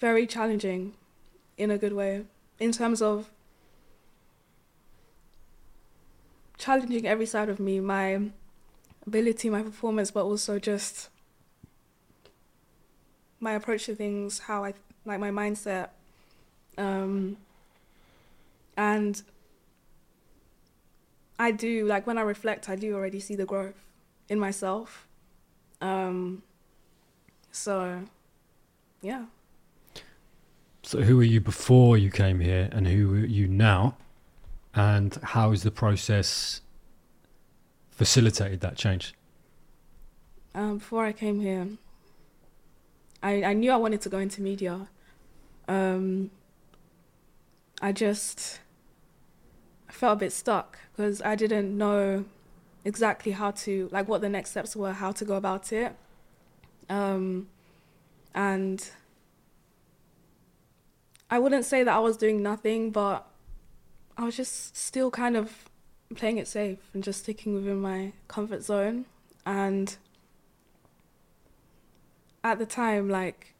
very 0.00 0.26
challenging 0.26 0.94
in 1.56 1.70
a 1.70 1.78
good 1.78 1.92
way 1.92 2.24
in 2.60 2.70
terms 2.70 3.02
of 3.02 3.30
challenging 6.58 7.06
every 7.06 7.26
side 7.26 7.48
of 7.48 7.58
me 7.58 7.80
my 7.80 8.20
ability, 9.06 9.48
my 9.48 9.62
performance, 9.62 10.10
but 10.10 10.24
also 10.24 10.58
just 10.58 11.08
my 13.40 13.52
approach 13.52 13.86
to 13.86 13.94
things, 13.94 14.40
how 14.40 14.62
I 14.64 14.74
like 15.06 15.18
my 15.18 15.30
mindset. 15.30 15.88
Um, 16.76 17.38
and 18.76 19.22
I 21.38 21.50
do, 21.50 21.86
like, 21.86 22.06
when 22.06 22.18
I 22.18 22.22
reflect, 22.22 22.68
I 22.68 22.76
do 22.76 22.94
already 22.94 23.18
see 23.20 23.34
the 23.34 23.46
growth 23.46 23.86
in 24.28 24.38
myself. 24.38 25.08
Um, 25.80 26.42
so, 27.50 28.02
yeah. 29.00 29.24
So 30.90 31.02
who 31.02 31.18
were 31.18 31.22
you 31.22 31.40
before 31.40 31.96
you 31.96 32.10
came 32.10 32.40
here, 32.40 32.68
and 32.72 32.84
who 32.84 33.14
are 33.14 33.18
you 33.24 33.46
now? 33.46 33.94
And 34.74 35.16
how 35.22 35.50
has 35.50 35.62
the 35.62 35.70
process 35.70 36.62
facilitated 37.92 38.58
that 38.62 38.74
change? 38.76 39.14
Um, 40.52 40.78
before 40.78 41.04
I 41.04 41.12
came 41.12 41.38
here, 41.38 41.68
I, 43.22 43.44
I 43.44 43.52
knew 43.52 43.70
I 43.70 43.76
wanted 43.76 44.00
to 44.00 44.08
go 44.08 44.18
into 44.18 44.42
media. 44.42 44.88
Um, 45.68 46.32
I 47.80 47.92
just 47.92 48.58
felt 49.86 50.14
a 50.14 50.18
bit 50.18 50.32
stuck 50.32 50.76
because 50.90 51.22
I 51.22 51.36
didn't 51.36 51.78
know 51.78 52.24
exactly 52.84 53.30
how 53.30 53.52
to 53.52 53.88
like 53.92 54.08
what 54.08 54.22
the 54.22 54.28
next 54.28 54.50
steps 54.50 54.74
were, 54.74 54.94
how 54.94 55.12
to 55.12 55.24
go 55.24 55.36
about 55.36 55.72
it. 55.72 55.94
Um, 56.88 57.46
and 58.34 58.90
I 61.30 61.38
wouldn't 61.38 61.64
say 61.64 61.84
that 61.84 61.94
I 61.94 62.00
was 62.00 62.16
doing 62.16 62.42
nothing, 62.42 62.90
but 62.90 63.26
I 64.16 64.24
was 64.24 64.36
just 64.36 64.76
still 64.76 65.10
kind 65.10 65.36
of 65.36 65.70
playing 66.16 66.38
it 66.38 66.48
safe 66.48 66.78
and 66.92 67.04
just 67.04 67.20
sticking 67.20 67.54
within 67.54 67.80
my 67.80 68.12
comfort 68.26 68.62
zone. 68.62 69.06
And 69.46 69.96
at 72.42 72.58
the 72.58 72.66
time, 72.66 73.08
like, 73.08 73.54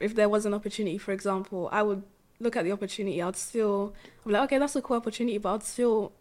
if 0.00 0.14
there 0.14 0.28
was 0.28 0.46
an 0.46 0.54
opportunity, 0.54 0.98
for 0.98 1.12
example, 1.12 1.68
I 1.70 1.82
would 1.82 2.02
look 2.40 2.56
at 2.56 2.64
the 2.64 2.72
opportunity. 2.72 3.22
I'd 3.22 3.36
still, 3.36 3.94
I'm 4.24 4.32
like, 4.32 4.42
okay, 4.44 4.58
that's 4.58 4.76
a 4.76 4.82
cool 4.82 4.96
opportunity, 4.96 5.38
but 5.38 5.54
I'd 5.54 5.62
still 5.62 6.12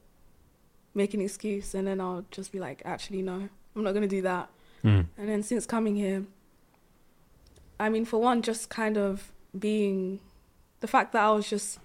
make 0.94 1.14
an 1.14 1.22
excuse, 1.22 1.74
and 1.74 1.88
then 1.88 2.00
I'll 2.00 2.26
just 2.30 2.52
be 2.52 2.60
like, 2.60 2.82
actually, 2.86 3.22
no, 3.22 3.50
I'm 3.76 3.84
not 3.84 3.94
gonna 3.94 4.08
do 4.08 4.22
that. 4.22 4.50
Mm. 4.84 5.08
And 5.18 5.30
then 5.30 5.44
since 5.44 5.66
coming 5.66 5.96
here, 5.96 6.26
I 7.80 7.90
mean, 7.90 8.06
for 8.06 8.22
one, 8.22 8.42
just 8.42 8.70
kind 8.70 8.98
of 8.98 9.32
being 9.58 10.20
the 10.84 10.88
fact 10.88 11.14
that 11.14 11.24
I 11.24 11.32
was 11.32 11.50
just 11.50 11.80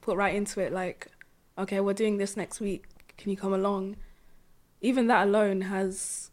put 0.00 0.16
right 0.16 0.34
into 0.34 0.58
it, 0.60 0.72
like, 0.72 1.06
okay, 1.56 1.78
we're 1.78 1.92
doing 1.92 2.16
this 2.16 2.36
next 2.36 2.60
week. 2.60 2.86
Can 3.16 3.30
you 3.30 3.36
come 3.36 3.54
along? 3.54 3.94
Even 4.80 5.06
that 5.06 5.28
alone 5.28 5.60
has 5.60 6.32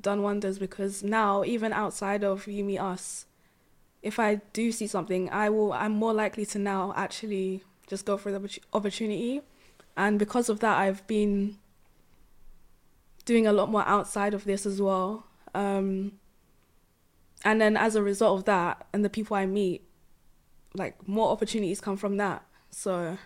done 0.00 0.22
wonders 0.22 0.56
because 0.56 1.02
now, 1.02 1.42
even 1.42 1.72
outside 1.72 2.22
of 2.22 2.46
you 2.46 2.62
meet 2.62 2.78
us, 2.78 3.26
if 4.04 4.20
I 4.20 4.36
do 4.52 4.70
see 4.70 4.86
something, 4.86 5.28
I 5.30 5.50
will. 5.50 5.72
I'm 5.72 5.90
more 5.90 6.14
likely 6.14 6.46
to 6.46 6.60
now 6.60 6.94
actually 6.96 7.64
just 7.88 8.04
go 8.04 8.16
for 8.16 8.30
the 8.30 8.60
opportunity, 8.72 9.40
and 9.96 10.16
because 10.16 10.48
of 10.48 10.60
that, 10.60 10.78
I've 10.78 11.04
been 11.08 11.58
doing 13.24 13.48
a 13.48 13.52
lot 13.52 13.68
more 13.68 13.82
outside 13.84 14.32
of 14.32 14.44
this 14.44 14.64
as 14.64 14.80
well. 14.80 15.26
Um, 15.56 16.12
and 17.44 17.60
then 17.60 17.76
as 17.76 17.96
a 17.96 18.02
result 18.02 18.38
of 18.38 18.44
that, 18.44 18.86
and 18.92 19.04
the 19.04 19.10
people 19.10 19.36
I 19.36 19.44
meet, 19.44 19.87
like 20.74 21.06
more 21.08 21.30
opportunities 21.30 21.80
come 21.80 21.96
from 21.96 22.16
that. 22.18 22.44
So, 22.70 23.18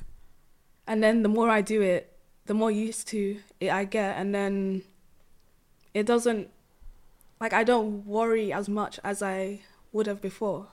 and 0.86 1.02
then 1.02 1.22
the 1.22 1.28
more 1.28 1.48
I 1.48 1.60
do 1.60 1.82
it, 1.82 2.12
the 2.46 2.54
more 2.54 2.70
used 2.70 3.08
to 3.08 3.38
it 3.60 3.70
I 3.70 3.84
get, 3.84 4.16
and 4.16 4.34
then 4.34 4.82
it 5.94 6.06
doesn't 6.06 6.48
like 7.40 7.52
I 7.52 7.64
don't 7.64 8.06
worry 8.06 8.52
as 8.52 8.68
much 8.68 8.98
as 9.04 9.22
I 9.22 9.60
would 9.92 10.06
have 10.06 10.20
before. 10.20 10.68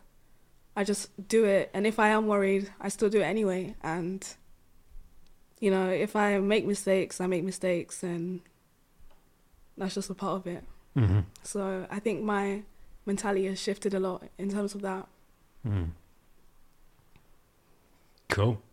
I 0.76 0.84
just 0.84 1.28
do 1.28 1.46
it, 1.46 1.70
and 1.74 1.86
if 1.86 2.00
I 2.00 2.10
am 2.10 2.28
worried, 2.28 2.72
I 2.80 2.90
still 2.90 3.10
do 3.10 3.20
it 3.20 3.26
anyway. 3.26 3.76
And 3.84 4.26
you 5.60 5.72
know, 5.72 5.90
if 5.90 6.16
I 6.16 6.38
make 6.40 6.66
mistakes, 6.66 7.20
I 7.20 7.28
make 7.28 7.44
mistakes, 7.44 8.04
and 8.04 8.42
that's 9.78 9.96
just 9.96 10.10
a 10.10 10.14
part 10.14 10.36
of 10.36 10.48
it. 10.48 10.64
hmm 10.94 11.20
So 11.44 11.88
I 11.90 12.00
think 12.00 12.24
my 12.24 12.64
mentality 13.06 13.46
has 13.48 13.60
shifted 13.60 13.94
a 13.94 14.00
lot 14.00 14.24
in 14.38 14.50
terms 14.50 14.76
of 14.76 14.82
that. 14.82 15.08
Mm. 15.68 15.90
Cool. 18.30 18.62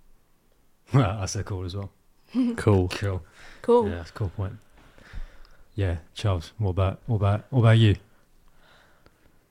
Well, 0.94 1.18
that's 1.18 1.34
a 1.34 1.42
cool 1.42 1.64
as 1.64 1.74
well. 1.74 1.90
Cool. 2.56 2.88
Cool. 2.88 3.22
Cool. 3.62 3.88
Yeah, 3.88 3.96
that's 3.96 4.10
a 4.10 4.12
cool 4.12 4.28
point. 4.28 4.52
Yeah, 5.74 5.96
Charles. 6.14 6.52
What 6.58 6.70
about 6.70 7.00
what 7.06 7.16
about 7.16 7.44
what 7.50 7.60
about 7.60 7.78
you? 7.78 7.96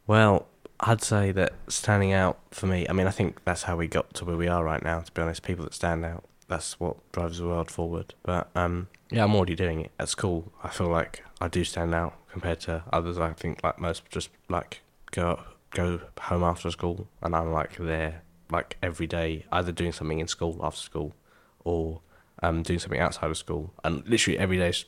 Well, 0.08 0.48
I'd 0.80 1.02
say 1.02 1.32
that 1.32 1.54
standing 1.68 2.14
out 2.14 2.40
for 2.52 2.68
me. 2.68 2.88
I 2.90 2.94
mean, 2.94 3.06
I 3.08 3.12
think 3.12 3.44
that's 3.44 3.64
how 3.64 3.76
we 3.76 3.88
got 3.88 4.14
to 4.16 4.26
where 4.26 4.38
we 4.38 4.48
are 4.48 4.64
right 4.64 4.82
now. 4.82 5.00
To 5.02 5.12
be 5.12 5.22
honest, 5.22 5.44
people 5.44 5.66
that 5.66 5.74
stand 5.74 6.06
out. 6.06 6.24
That's 6.48 6.80
what 6.80 6.96
drives 7.12 7.40
the 7.40 7.48
world 7.48 7.70
forward. 7.70 8.14
But 8.24 8.50
um, 8.56 8.88
yeah, 9.10 9.24
I'm 9.24 9.36
already 9.36 9.56
doing 9.56 9.82
it 9.82 9.92
at 10.00 10.10
school. 10.10 10.52
I 10.64 10.70
feel 10.70 10.88
like 10.88 11.24
I 11.42 11.48
do 11.48 11.64
stand 11.64 11.94
out 11.94 12.14
compared 12.32 12.60
to 12.62 12.84
others. 12.94 13.18
I 13.18 13.34
think 13.34 13.64
like 13.64 13.80
most 13.80 14.10
just 14.10 14.30
like 14.48 14.82
go 15.12 15.42
go 15.72 16.00
home 16.22 16.44
after 16.44 16.72
school, 16.72 17.08
and 17.22 17.36
I'm 17.36 17.52
like 17.52 17.78
there 17.78 18.22
like 18.52 18.78
every 18.82 19.08
day, 19.08 19.46
either 19.52 19.72
doing 19.72 19.92
something 19.92 20.20
in 20.20 20.28
school 20.28 20.60
after 20.64 20.82
school, 20.82 21.16
or 21.64 22.02
um 22.44 22.64
doing 22.64 22.80
something 22.80 23.00
outside 23.00 23.30
of 23.30 23.38
school, 23.38 23.74
and 23.84 24.08
literally 24.08 24.38
every 24.38 24.58
day's 24.58 24.86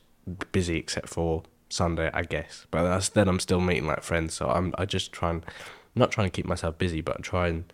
busy 0.52 0.78
except 0.78 1.10
for 1.10 1.44
Sunday, 1.70 2.10
I 2.14 2.24
guess. 2.24 2.66
But 2.72 3.10
then 3.14 3.28
I'm 3.28 3.40
still 3.40 3.60
meeting 3.60 3.88
like 3.88 4.04
friends, 4.04 4.34
so 4.34 4.50
I'm 4.50 4.74
I 4.78 4.86
just 4.86 5.12
try 5.12 5.32
and 5.32 5.46
not 5.96 6.12
trying 6.12 6.28
to 6.28 6.32
keep 6.32 6.46
myself 6.46 6.78
busy, 6.78 7.02
but 7.02 7.18
I 7.18 7.22
try 7.22 7.48
and 7.48 7.72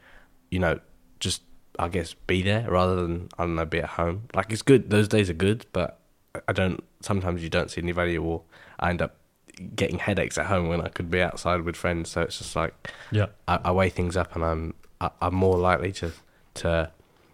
you 0.52 0.60
know 0.60 0.80
just 1.20 1.42
I 1.80 1.90
guess 1.90 2.14
be 2.14 2.42
there 2.42 2.70
rather 2.70 2.96
than 2.96 3.30
I 3.38 3.44
don't 3.44 3.56
know 3.56 3.66
be 3.66 3.80
at 3.80 3.90
home. 3.90 4.28
Like 4.34 4.52
it's 4.52 4.62
good; 4.62 4.90
those 4.90 5.08
days 5.08 5.30
are 5.30 5.34
good, 5.34 5.66
but 5.74 6.00
I 6.48 6.54
don't. 6.54 6.84
Sometimes 7.02 7.44
you 7.44 7.50
don't 7.50 7.70
see 7.70 7.82
any 7.82 7.92
value, 7.92 8.24
or 8.24 8.44
I 8.80 8.90
end 8.90 9.02
up 9.02 9.18
getting 9.76 10.00
headaches 10.00 10.38
at 10.38 10.48
home 10.48 10.68
when 10.68 10.82
I 10.82 10.88
could 10.90 11.12
be 11.12 11.22
outside 11.22 11.62
with 11.62 11.76
friends. 11.76 12.10
So 12.10 12.22
it's 12.22 12.40
just 12.40 12.56
like 12.56 12.74
Yeah. 13.12 13.28
I, 13.48 13.60
I 13.66 13.72
weigh 13.72 13.90
things 13.90 14.18
up, 14.18 14.36
and 14.36 14.44
I'm 14.44 14.74
I, 15.04 15.12
I'm 15.22 15.36
more 15.36 15.58
likely 15.58 15.92
to 15.94 16.12
to 16.56 16.92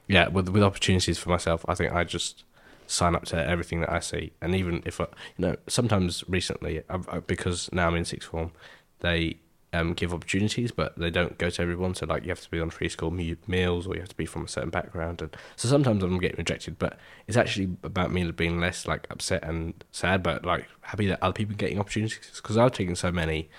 yeah 0.07 0.27
with 0.27 0.49
with 0.49 0.63
opportunities 0.63 1.17
for 1.17 1.29
myself. 1.29 1.65
I 1.67 1.75
think 1.75 1.93
I 1.93 2.03
just 2.03 2.43
sign 2.87 3.15
up 3.15 3.25
to 3.25 3.37
everything 3.47 3.81
that 3.81 3.91
I 3.91 3.99
see, 3.99 4.31
and 4.41 4.55
even 4.55 4.81
if 4.85 4.99
I, 4.99 5.05
you 5.37 5.45
know 5.45 5.55
sometimes 5.67 6.23
recently 6.27 6.81
I, 6.89 7.19
because 7.19 7.69
now 7.71 7.87
I'm 7.87 7.95
in 7.95 8.05
sixth 8.05 8.29
form, 8.29 8.51
they 8.99 9.37
um, 9.71 9.93
give 9.93 10.13
opportunities, 10.13 10.71
but 10.71 10.97
they 10.97 11.11
don't 11.11 11.37
go 11.37 11.49
to 11.49 11.61
everyone. 11.61 11.93
So 11.93 12.05
like 12.07 12.23
you 12.23 12.29
have 12.29 12.41
to 12.41 12.49
be 12.49 12.59
on 12.59 12.69
free 12.69 12.89
school 12.89 13.11
me- 13.11 13.37
meals, 13.47 13.85
or 13.87 13.93
you 13.93 14.01
have 14.01 14.09
to 14.09 14.15
be 14.15 14.25
from 14.25 14.45
a 14.45 14.47
certain 14.47 14.71
background, 14.71 15.21
and 15.21 15.35
so 15.55 15.69
sometimes 15.69 16.03
I'm 16.03 16.17
getting 16.19 16.37
rejected. 16.37 16.79
But 16.79 16.97
it's 17.27 17.37
actually 17.37 17.69
about 17.83 18.11
me 18.11 18.29
being 18.31 18.59
less 18.59 18.87
like 18.87 19.07
upset 19.11 19.43
and 19.43 19.83
sad, 19.91 20.23
but 20.23 20.43
like 20.45 20.65
happy 20.81 21.05
that 21.07 21.21
other 21.21 21.33
people 21.33 21.53
are 21.53 21.57
getting 21.57 21.79
opportunities 21.79 22.31
because 22.35 22.57
I've 22.57 22.71
taken 22.71 22.95
so 22.95 23.11
many 23.11 23.49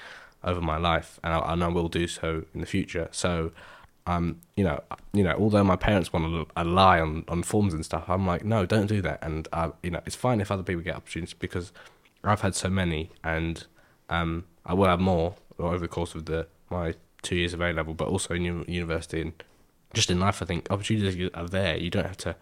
over 0.42 0.60
my 0.60 0.78
life, 0.78 1.20
and 1.22 1.32
I, 1.32 1.52
and 1.52 1.62
I 1.62 1.68
will 1.68 1.88
do 1.88 2.06
so 2.06 2.44
in 2.54 2.60
the 2.60 2.66
future. 2.66 3.08
So. 3.12 3.52
Um, 4.06 4.40
you 4.56 4.64
know, 4.64 4.82
you 5.12 5.22
know. 5.22 5.36
Although 5.38 5.64
my 5.64 5.76
parents 5.76 6.12
want 6.12 6.26
to 6.26 6.46
a 6.56 6.64
lie 6.64 7.00
on, 7.00 7.24
on 7.28 7.42
forms 7.42 7.74
and 7.74 7.84
stuff, 7.84 8.04
I'm 8.08 8.26
like, 8.26 8.44
no, 8.44 8.66
don't 8.66 8.86
do 8.86 9.02
that. 9.02 9.18
And 9.22 9.46
uh, 9.52 9.70
you 9.82 9.90
know, 9.90 10.00
it's 10.06 10.16
fine 10.16 10.40
if 10.40 10.50
other 10.50 10.62
people 10.62 10.82
get 10.82 10.96
opportunities 10.96 11.34
because 11.34 11.72
I've 12.24 12.40
had 12.40 12.54
so 12.54 12.68
many, 12.68 13.10
and 13.22 13.64
um, 14.08 14.44
I 14.64 14.74
will 14.74 14.86
have 14.86 15.00
more 15.00 15.36
over 15.58 15.78
the 15.78 15.88
course 15.88 16.14
of 16.14 16.26
the 16.26 16.46
my 16.70 16.94
two 17.22 17.36
years 17.36 17.52
of 17.52 17.60
A 17.60 17.72
level, 17.72 17.94
but 17.94 18.08
also 18.08 18.34
in 18.34 18.64
university 18.66 19.20
and 19.20 19.32
just 19.94 20.10
in 20.10 20.20
life. 20.20 20.42
I 20.42 20.46
think 20.46 20.70
opportunities 20.70 21.30
are 21.34 21.48
there. 21.48 21.76
You 21.76 21.90
don't 21.90 22.06
have 22.06 22.16
to 22.18 22.36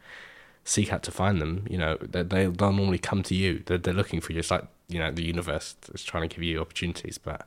seek 0.65 0.93
out 0.93 1.03
to 1.05 1.11
find 1.11 1.41
them. 1.41 1.67
You 1.69 1.79
know, 1.79 1.97
they 2.01 2.23
they 2.23 2.47
they'll 2.47 2.73
normally 2.73 2.99
come 2.99 3.23
to 3.25 3.35
you. 3.35 3.63
They're 3.67 3.79
they're 3.79 3.95
looking 3.95 4.21
for 4.21 4.33
you. 4.33 4.41
It's 4.41 4.51
like 4.51 4.65
you 4.89 4.99
know 4.99 5.11
the 5.11 5.25
universe 5.25 5.77
is 5.95 6.05
trying 6.05 6.29
to 6.29 6.35
give 6.35 6.43
you 6.43 6.61
opportunities. 6.61 7.19
But 7.19 7.47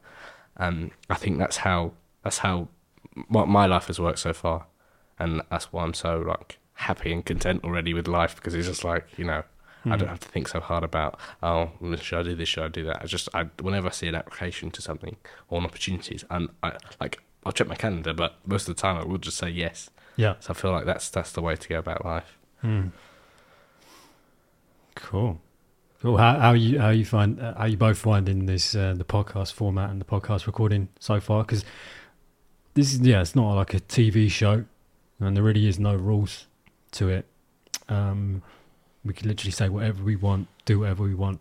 um, 0.58 0.92
I 1.10 1.16
think 1.16 1.38
that's 1.38 1.58
how 1.58 1.94
that's 2.24 2.40
how 2.40 2.68
what 3.28 3.48
my 3.48 3.66
life 3.66 3.88
has 3.88 4.00
worked 4.00 4.20
so 4.20 4.34
far, 4.34 4.66
and 5.20 5.42
that's 5.50 5.72
why 5.74 5.84
I'm 5.84 5.94
so 5.94 6.20
like 6.20 6.60
happy 6.74 7.12
and 7.14 7.26
content 7.26 7.64
already 7.64 7.94
with 7.94 8.08
life 8.08 8.36
because 8.36 8.54
it's 8.56 8.68
just 8.68 8.84
like 8.84 9.08
you 9.18 9.26
know. 9.26 9.44
I 9.84 9.96
don't 9.98 10.10
have 10.10 10.20
to 10.20 10.28
think 10.28 10.48
so 10.48 10.60
hard 10.60 10.84
about 10.84 11.20
oh 11.42 11.72
should 12.00 12.20
I 12.20 12.22
do 12.22 12.36
this 12.36 12.48
should 12.50 12.64
I 12.64 12.68
do 12.68 12.84
that 12.84 13.02
I 13.02 13.06
just 13.08 13.28
I 13.34 13.46
whenever 13.64 13.88
I 13.88 13.90
see 13.90 14.08
an 14.08 14.14
application 14.14 14.70
to 14.70 14.80
something 14.80 15.16
or 15.50 15.58
an 15.58 15.66
opportunities 15.66 16.24
and 16.30 16.50
I 16.62 16.74
like 17.00 17.18
I'll 17.44 17.52
check 17.52 17.68
my 17.68 17.74
calendar 17.74 18.14
but 18.14 18.36
most 18.46 18.70
of 18.70 18.76
the 18.76 18.80
time 18.80 18.98
I 18.98 19.04
will 19.04 19.18
just 19.18 19.38
say 19.38 19.50
yes 19.50 19.90
Yeah. 20.18 20.36
so 20.40 20.52
I 20.52 20.54
feel 20.54 20.72
like 20.72 20.86
that's 20.86 21.10
that's 21.10 21.32
the 21.32 21.42
way 21.42 21.56
to 21.56 21.68
go 21.68 21.80
about 21.80 22.06
life 22.06 22.38
Hmm. 22.62 22.90
Cool. 24.96 25.42
Cool. 26.02 26.18
How 26.18 26.40
how 26.40 26.52
you 26.54 26.80
how 26.80 26.90
you 26.90 27.06
find 27.06 27.40
uh, 27.40 27.56
how 27.58 27.66
you 27.66 27.78
both 27.78 27.98
finding 27.98 28.46
this 28.46 28.76
uh, 28.76 28.94
the 28.96 29.04
podcast 29.04 29.54
format 29.54 29.90
and 29.90 30.00
the 30.02 30.06
podcast 30.06 30.46
recording 30.48 30.90
so 31.00 31.20
far? 31.20 31.44
Because 31.44 31.64
this 32.74 32.94
is 32.94 33.00
yeah, 33.02 33.22
it's 33.22 33.36
not 33.36 33.54
like 33.56 33.74
a 33.74 33.80
TV 33.80 34.30
show, 34.30 34.66
and 35.20 35.36
there 35.36 35.44
really 35.44 35.68
is 35.68 35.80
no 35.80 35.96
rules 35.96 36.48
to 36.94 37.10
it. 37.10 37.26
Um, 37.90 38.42
we 39.04 39.14
can 39.14 39.28
literally 39.28 39.52
say 39.52 39.70
whatever 39.70 40.04
we 40.04 40.16
want, 40.16 40.48
do 40.66 40.80
whatever 40.80 41.04
we 41.04 41.16
want. 41.16 41.40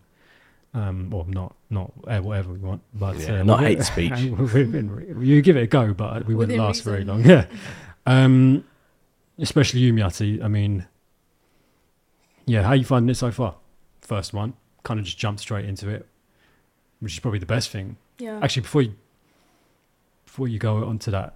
Um, 0.73 1.13
or 1.13 1.25
not 1.27 1.53
not 1.69 1.91
uh, 2.07 2.19
whatever 2.19 2.53
we 2.53 2.59
want, 2.59 2.81
but 2.93 3.17
Yeah, 3.17 3.41
uh, 3.41 3.43
not 3.43 3.59
we- 3.59 3.65
hate 3.65 3.83
speech. 3.93 4.11
within- 4.37 5.17
you 5.21 5.41
give 5.41 5.57
it 5.57 5.63
a 5.63 5.67
go, 5.67 5.93
but 5.93 6.25
we 6.25 6.33
wouldn't 6.33 6.53
Within 6.57 6.65
last 6.65 6.83
very 6.83 7.03
long. 7.03 7.25
Yeah. 7.25 7.45
Um, 8.05 8.63
especially 9.37 9.81
you, 9.81 9.93
Miati. 9.93 10.41
I 10.41 10.47
mean, 10.47 10.87
yeah, 12.45 12.63
how 12.63 12.73
you 12.73 12.85
finding 12.85 13.09
it 13.09 13.15
so 13.15 13.31
far? 13.31 13.55
First 14.01 14.33
one, 14.33 14.53
kind 14.83 14.99
of 14.99 15.05
just 15.05 15.17
jumped 15.17 15.41
straight 15.41 15.65
into 15.65 15.89
it, 15.89 16.07
which 17.01 17.13
is 17.13 17.19
probably 17.19 17.39
the 17.39 17.45
best 17.45 17.69
thing. 17.69 17.97
Yeah. 18.17 18.39
Actually, 18.41 18.63
before 18.63 18.81
you 18.83 18.95
before 20.31 20.47
you 20.47 20.57
go 20.57 20.85
on 20.85 20.97
to 20.97 21.11
that, 21.11 21.33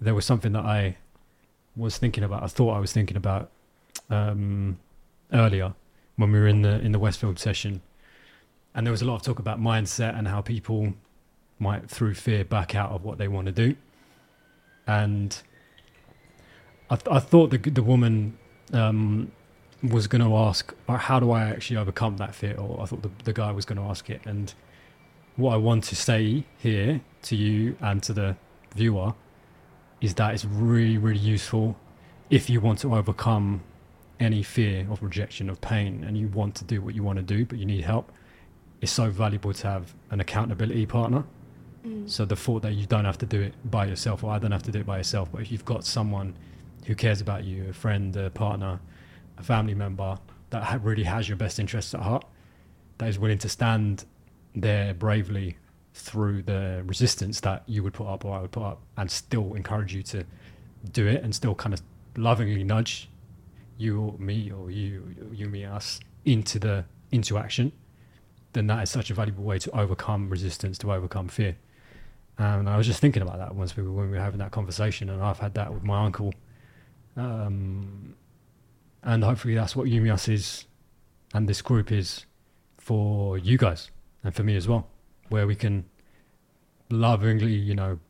there 0.00 0.14
was 0.14 0.24
something 0.24 0.52
that 0.52 0.64
I 0.64 0.96
was 1.74 1.98
thinking 1.98 2.22
about. 2.22 2.44
I 2.44 2.46
thought 2.46 2.76
I 2.76 2.78
was 2.78 2.92
thinking 2.92 3.16
about 3.16 3.50
um, 4.08 4.78
earlier 5.32 5.74
when 6.14 6.30
we 6.30 6.38
were 6.38 6.46
in 6.46 6.62
the 6.62 6.78
in 6.78 6.92
the 6.92 7.00
Westfield 7.00 7.40
session, 7.40 7.82
and 8.76 8.86
there 8.86 8.92
was 8.92 9.02
a 9.02 9.04
lot 9.04 9.16
of 9.16 9.22
talk 9.22 9.40
about 9.40 9.60
mindset 9.60 10.16
and 10.16 10.28
how 10.28 10.40
people 10.40 10.94
might, 11.58 11.90
through 11.90 12.14
fear, 12.14 12.44
back 12.44 12.76
out 12.76 12.92
of 12.92 13.02
what 13.02 13.18
they 13.18 13.26
want 13.26 13.46
to 13.46 13.52
do. 13.52 13.74
And 14.86 15.36
I, 16.88 16.94
th- 16.94 17.08
I 17.10 17.18
thought 17.18 17.50
the 17.50 17.58
the 17.58 17.82
woman 17.82 18.38
um, 18.72 19.32
was 19.82 20.06
going 20.06 20.22
to 20.22 20.36
ask, 20.36 20.72
"Uh, 20.88 20.96
"How 20.96 21.18
do 21.18 21.32
I 21.32 21.42
actually 21.46 21.78
overcome 21.78 22.18
that 22.18 22.36
fear?" 22.36 22.54
Or 22.56 22.80
I 22.80 22.86
thought 22.86 23.02
the, 23.02 23.10
the 23.24 23.32
guy 23.32 23.50
was 23.50 23.64
going 23.64 23.78
to 23.78 23.84
ask 23.84 24.08
it, 24.08 24.20
and 24.24 24.54
what 25.36 25.52
I 25.52 25.56
want 25.56 25.84
to 25.84 25.96
say 25.96 26.44
here 26.58 27.00
to 27.22 27.36
you 27.36 27.76
and 27.80 28.02
to 28.04 28.12
the 28.12 28.36
viewer 28.74 29.14
is 30.00 30.14
that 30.14 30.34
it's 30.34 30.44
really, 30.44 30.98
really 30.98 31.18
useful 31.18 31.76
if 32.30 32.50
you 32.50 32.60
want 32.60 32.78
to 32.80 32.94
overcome 32.94 33.62
any 34.18 34.42
fear 34.42 34.86
of 34.90 35.02
rejection, 35.02 35.50
of 35.50 35.60
pain, 35.60 36.04
and 36.04 36.16
you 36.16 36.28
want 36.28 36.54
to 36.56 36.64
do 36.64 36.80
what 36.80 36.94
you 36.94 37.02
want 37.02 37.18
to 37.18 37.22
do, 37.22 37.44
but 37.44 37.58
you 37.58 37.66
need 37.66 37.84
help. 37.84 38.10
It's 38.80 38.92
so 38.92 39.10
valuable 39.10 39.52
to 39.52 39.66
have 39.66 39.94
an 40.10 40.20
accountability 40.20 40.86
partner. 40.86 41.24
Mm. 41.86 42.08
So 42.08 42.24
the 42.24 42.36
thought 42.36 42.62
that 42.62 42.72
you 42.72 42.86
don't 42.86 43.04
have 43.04 43.18
to 43.18 43.26
do 43.26 43.40
it 43.40 43.54
by 43.70 43.86
yourself, 43.86 44.24
or 44.24 44.32
I 44.32 44.38
don't 44.38 44.52
have 44.52 44.62
to 44.64 44.72
do 44.72 44.80
it 44.80 44.86
by 44.86 44.98
yourself, 44.98 45.30
but 45.30 45.42
if 45.42 45.52
you've 45.52 45.64
got 45.64 45.84
someone 45.84 46.34
who 46.86 46.94
cares 46.94 47.20
about 47.20 47.44
you, 47.44 47.68
a 47.68 47.72
friend, 47.72 48.16
a 48.16 48.30
partner, 48.30 48.80
a 49.38 49.42
family 49.42 49.74
member 49.74 50.18
that 50.50 50.82
really 50.82 51.02
has 51.02 51.28
your 51.28 51.36
best 51.36 51.58
interests 51.58 51.92
at 51.94 52.00
heart, 52.00 52.24
that 52.98 53.08
is 53.08 53.18
willing 53.18 53.38
to 53.38 53.48
stand 53.48 54.04
there 54.56 54.94
bravely 54.94 55.58
through 55.94 56.42
the 56.42 56.82
resistance 56.86 57.40
that 57.40 57.62
you 57.66 57.82
would 57.82 57.92
put 57.92 58.06
up 58.06 58.24
or 58.24 58.36
I 58.36 58.40
would 58.40 58.52
put 58.52 58.62
up, 58.62 58.80
and 58.96 59.10
still 59.10 59.54
encourage 59.54 59.94
you 59.94 60.02
to 60.04 60.24
do 60.92 61.06
it, 61.06 61.22
and 61.22 61.34
still 61.34 61.54
kind 61.54 61.72
of 61.74 61.82
lovingly 62.16 62.64
nudge 62.64 63.08
you 63.78 64.00
or 64.00 64.18
me 64.18 64.50
or 64.50 64.70
you, 64.70 65.14
you 65.32 65.46
me 65.46 65.64
us 65.64 66.00
into 66.24 66.58
the 66.58 66.84
into 67.12 67.38
action, 67.38 67.72
then 68.52 68.66
that 68.66 68.82
is 68.82 68.90
such 68.90 69.10
a 69.10 69.14
valuable 69.14 69.44
way 69.44 69.58
to 69.58 69.70
overcome 69.78 70.28
resistance, 70.28 70.78
to 70.78 70.92
overcome 70.92 71.28
fear. 71.28 71.56
And 72.38 72.68
I 72.68 72.76
was 72.76 72.86
just 72.86 73.00
thinking 73.00 73.22
about 73.22 73.38
that 73.38 73.54
once 73.54 73.76
we 73.76 73.82
were 73.82 73.92
when 73.92 74.10
we 74.10 74.16
were 74.16 74.22
having 74.22 74.38
that 74.38 74.50
conversation, 74.50 75.08
and 75.08 75.22
I've 75.22 75.38
had 75.38 75.54
that 75.54 75.72
with 75.72 75.82
my 75.82 76.04
uncle. 76.04 76.34
Um, 77.16 78.14
and 79.02 79.22
hopefully 79.22 79.54
that's 79.54 79.76
what 79.76 79.86
YouMeUs 79.86 80.28
is, 80.28 80.64
and 81.32 81.48
this 81.48 81.62
group 81.62 81.92
is 81.92 82.26
for 82.78 83.38
you 83.38 83.56
guys 83.56 83.90
and 84.26 84.34
for 84.34 84.42
me 84.42 84.56
as 84.56 84.66
well, 84.66 84.88
where 85.28 85.46
we 85.46 85.54
can 85.54 85.84
lovingly, 86.90 87.52
you 87.54 87.74
know, 87.76 88.00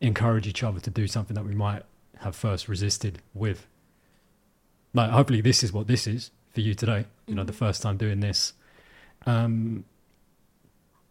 encourage 0.00 0.46
each 0.46 0.62
other 0.62 0.80
to 0.80 0.90
do 0.90 1.06
something 1.06 1.34
that 1.34 1.44
we 1.44 1.54
might 1.54 1.82
have 2.20 2.34
first 2.34 2.66
resisted 2.66 3.20
with. 3.34 3.66
Like, 4.94 5.10
hopefully, 5.10 5.42
this 5.42 5.62
is 5.62 5.74
what 5.74 5.86
this 5.86 6.06
is 6.06 6.30
for 6.54 6.62
you 6.62 6.72
today. 6.72 7.04
You 7.26 7.34
know, 7.34 7.44
the 7.44 7.52
Mhm. 7.52 7.56
first 7.56 7.82
time 7.82 7.98
doing 7.98 8.20
this. 8.20 8.54
Um, 9.26 9.84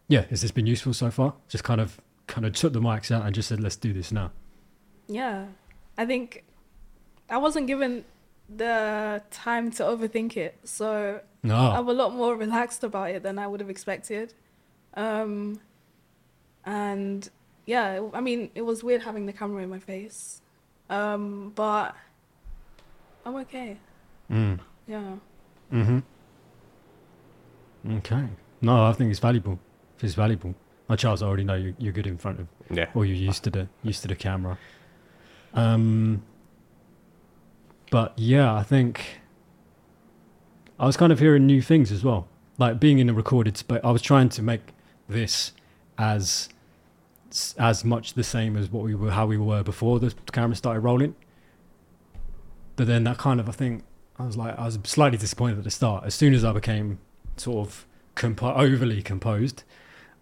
yeah, 0.07 0.21
has 0.31 0.41
this 0.41 0.49
been 0.51 0.65
useful 0.65 0.93
so 0.93 1.11
far? 1.11 1.35
Just 1.47 1.63
kind 1.63 1.79
of, 1.79 2.01
kind 2.25 2.45
of 2.47 2.53
took 2.53 2.73
the 2.73 2.81
mics 2.81 3.11
out 3.11 3.23
and 3.23 3.35
just 3.35 3.47
said, 3.49 3.59
"Let's 3.59 3.75
do 3.75 3.93
this 3.93 4.11
now." 4.11 4.31
Yeah. 5.07 5.45
I 5.95 6.07
think 6.07 6.43
I 7.29 7.37
wasn't 7.37 7.67
given 7.67 8.03
the 8.49 9.21
time 9.29 9.69
to 9.71 9.83
overthink 9.83 10.37
it. 10.37 10.57
So 10.63 11.21
No, 11.43 11.55
I'm 11.55 11.87
a 11.87 11.93
lot 11.93 12.13
more 12.15 12.35
relaxed 12.35 12.83
about 12.83 13.11
it 13.11 13.21
than 13.23 13.37
I 13.37 13.45
would 13.47 13.59
have 13.59 13.69
expected. 13.69 14.33
Um, 14.95 15.59
and 16.65 17.29
yeah, 17.65 18.01
I 18.13 18.21
mean, 18.21 18.49
it 18.55 18.61
was 18.61 18.83
weird 18.83 19.01
having 19.01 19.25
the 19.25 19.33
camera 19.33 19.63
in 19.63 19.69
my 19.69 19.79
face. 19.79 20.41
Um, 20.89 21.51
but 21.55 21.95
I'm 23.25 23.35
okay. 23.37 23.77
mm. 24.31 24.59
Yeah. 24.87 25.15
Mm-hmm. 25.73 25.99
Okay. 27.97 28.27
No, 28.61 28.85
I 28.85 28.93
think 28.93 29.09
it's 29.11 29.19
valuable. 29.19 29.59
It's 30.01 30.13
valuable. 30.13 30.55
Oh, 30.89 30.95
Charles, 30.95 31.23
I 31.23 31.27
already 31.27 31.43
know 31.43 31.55
you, 31.55 31.75
you're 31.79 31.93
good 31.93 32.05
in 32.07 32.17
front 32.17 32.39
of, 32.39 32.47
Yeah. 32.69 32.87
or 32.93 33.05
you're 33.05 33.15
used 33.15 33.43
to 33.45 33.49
the 33.49 33.67
used 33.83 34.03
to 34.03 34.07
the 34.07 34.15
camera. 34.15 34.57
Um, 35.53 36.23
but 37.89 38.13
yeah, 38.17 38.53
I 38.53 38.61
think 38.63 39.19
I 40.79 40.85
was 40.85 40.97
kind 40.97 41.11
of 41.11 41.19
hearing 41.19 41.45
new 41.47 41.61
things 41.61 41.91
as 41.91 42.03
well. 42.03 42.27
Like 42.57 42.79
being 42.79 42.99
in 42.99 43.09
a 43.09 43.13
recorded 43.13 43.57
space, 43.57 43.81
I 43.83 43.89
was 43.91 44.01
trying 44.01 44.29
to 44.29 44.41
make 44.43 44.61
this 45.07 45.53
as 45.97 46.49
as 47.59 47.83
much 47.83 48.13
the 48.13 48.23
same 48.23 48.55
as 48.55 48.71
what 48.71 48.83
we 48.83 48.95
were, 48.95 49.11
how 49.11 49.25
we 49.25 49.37
were 49.37 49.63
before 49.63 49.99
the 49.99 50.13
camera 50.31 50.55
started 50.55 50.79
rolling. 50.79 51.15
But 52.75 52.87
then 52.87 53.03
that 53.05 53.17
kind 53.17 53.39
of, 53.39 53.49
I 53.49 53.51
think, 53.51 53.83
I 54.17 54.25
was 54.25 54.37
like, 54.37 54.57
I 54.57 54.65
was 54.65 54.79
slightly 54.85 55.17
disappointed 55.17 55.57
at 55.57 55.63
the 55.63 55.71
start. 55.71 56.05
As 56.05 56.15
soon 56.15 56.33
as 56.33 56.45
I 56.45 56.53
became 56.53 56.99
sort 57.37 57.67
of 57.67 57.85
overly 58.41 59.01
composed, 59.01 59.63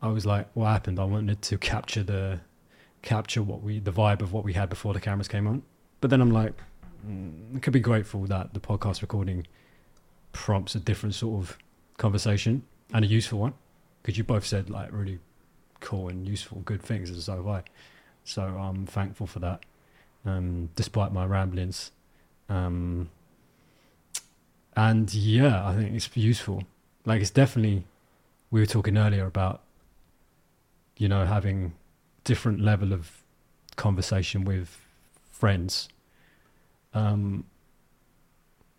I 0.01 0.07
was 0.07 0.25
like, 0.25 0.49
what 0.53 0.67
happened? 0.67 0.99
I 0.99 1.03
wanted 1.03 1.41
to 1.43 1.57
capture 1.57 2.03
the 2.03 2.41
capture 3.01 3.43
what 3.43 3.61
we 3.61 3.79
the 3.79 3.91
vibe 3.91 4.21
of 4.21 4.31
what 4.31 4.43
we 4.43 4.53
had 4.53 4.69
before 4.69 4.93
the 4.93 4.99
cameras 4.99 5.27
came 5.27 5.45
on. 5.45 5.61
But 6.01 6.09
then 6.09 6.21
I'm 6.21 6.31
like, 6.31 6.53
mm, 7.07 7.55
I 7.55 7.59
could 7.59 7.73
be 7.73 7.79
grateful 7.79 8.25
that 8.25 8.53
the 8.53 8.59
podcast 8.59 9.01
recording 9.01 9.45
prompts 10.31 10.73
a 10.73 10.79
different 10.79 11.13
sort 11.13 11.41
of 11.41 11.57
conversation 11.97 12.63
and 12.91 13.05
a 13.05 13.07
useful 13.07 13.39
one 13.39 13.53
because 14.03 14.17
you 14.17 14.23
both 14.25 14.45
said 14.45 14.69
like 14.69 14.91
really 14.91 15.19
cool 15.79 16.09
and 16.09 16.27
useful, 16.27 16.59
good 16.65 16.81
things, 16.81 17.09
and 17.09 17.21
so 17.21 17.37
have 17.37 17.47
I. 17.47 17.63
So 18.25 18.43
I'm 18.43 18.85
thankful 18.85 19.25
for 19.27 19.39
that, 19.39 19.61
um, 20.25 20.69
despite 20.75 21.11
my 21.11 21.25
ramblings. 21.25 21.91
Um, 22.49 23.09
and 24.75 25.13
yeah, 25.13 25.65
I 25.67 25.75
think 25.75 25.93
it's 25.95 26.09
useful. 26.15 26.63
Like 27.05 27.21
it's 27.21 27.31
definitely. 27.31 27.85
We 28.51 28.59
were 28.59 28.67
talking 28.67 28.97
earlier 28.99 29.25
about, 29.25 29.61
you 30.97 31.07
know, 31.07 31.25
having 31.25 31.73
different 32.23 32.59
level 32.61 32.93
of 32.93 33.23
conversation 33.77 34.45
with 34.45 34.79
friends. 35.31 35.89
Um, 36.93 37.45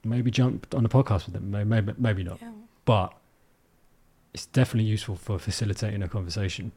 maybe 0.04 0.30
jump 0.30 0.72
on 0.74 0.84
a 0.86 0.88
podcast 0.88 1.24
with 1.26 1.32
them. 1.34 1.50
Maybe 1.50 1.64
maybe, 1.68 1.92
maybe 1.98 2.22
not 2.22 2.38
Yeah. 2.40 2.52
but 2.84 3.14
it's 4.34 4.46
definitely 4.46 4.90
useful 4.90 5.14
for 5.14 5.38
facilitating 5.38 6.02
a 6.02 6.08
conversation. 6.08 6.72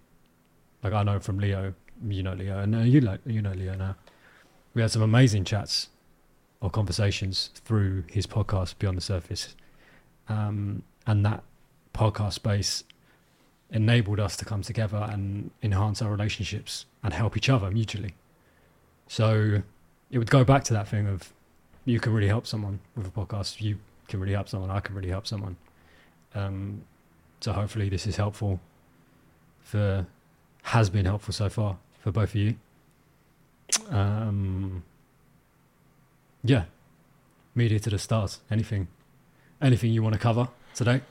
Like 0.83 0.93
I 0.93 1.03
know 1.03 1.19
from 1.19 1.39
Leo, 1.39 1.73
you 2.07 2.21
know 2.21 2.33
Leo, 2.33 2.59
and 2.59 2.75
uh, 2.75 2.79
you 2.79 3.01
like 3.01 3.19
you 3.25 3.41
know 3.41 3.51
Leo 3.51 3.75
now. 3.75 3.95
We 4.75 4.83
had 4.83 4.91
some 4.91 5.01
amazing 5.01 5.43
chats 5.43 5.89
or 6.61 6.69
conversations 6.69 7.49
through 7.65 8.03
his 8.07 8.27
podcast 8.27 8.77
Beyond 8.77 8.97
the 8.97 9.01
Surface, 9.01 9.55
um, 10.29 10.83
and 11.07 11.25
that 11.25 11.43
podcast 11.95 12.33
space 12.33 12.83
enabled 13.71 14.19
us 14.19 14.37
to 14.37 14.45
come 14.45 14.61
together 14.61 15.07
and 15.09 15.49
enhance 15.63 16.01
our 16.01 16.11
relationships 16.11 16.85
and 17.03 17.11
help 17.11 17.35
each 17.35 17.49
other 17.49 17.71
mutually. 17.71 18.13
So 19.07 19.63
it 20.11 20.19
would 20.19 20.29
go 20.29 20.43
back 20.43 20.63
to 20.65 20.73
that 20.73 20.87
thing 20.87 21.07
of 21.07 21.33
you 21.85 21.99
can 21.99 22.13
really 22.13 22.27
help 22.27 22.45
someone 22.45 22.79
with 22.95 23.07
a 23.07 23.09
podcast. 23.09 23.61
You 23.61 23.79
can 24.07 24.19
really 24.19 24.33
help 24.33 24.47
someone. 24.47 24.69
I 24.69 24.79
can 24.79 24.95
really 24.95 25.09
help 25.09 25.25
someone. 25.25 25.57
Um, 26.35 26.83
so 27.39 27.53
hopefully 27.53 27.89
this 27.89 28.07
is 28.07 28.15
helpful 28.15 28.59
for 29.61 30.05
has 30.63 30.89
been 30.89 31.05
helpful 31.05 31.33
so 31.33 31.49
far 31.49 31.77
for 31.99 32.11
both 32.11 32.29
of 32.29 32.35
you. 32.35 32.55
Um, 33.89 34.83
yeah, 36.43 36.65
media 37.55 37.79
to 37.79 37.89
the 37.89 37.99
stars. 37.99 38.39
Anything, 38.49 38.87
anything 39.61 39.91
you 39.91 40.03
want 40.03 40.13
to 40.13 40.19
cover 40.19 40.49
today? 40.73 41.01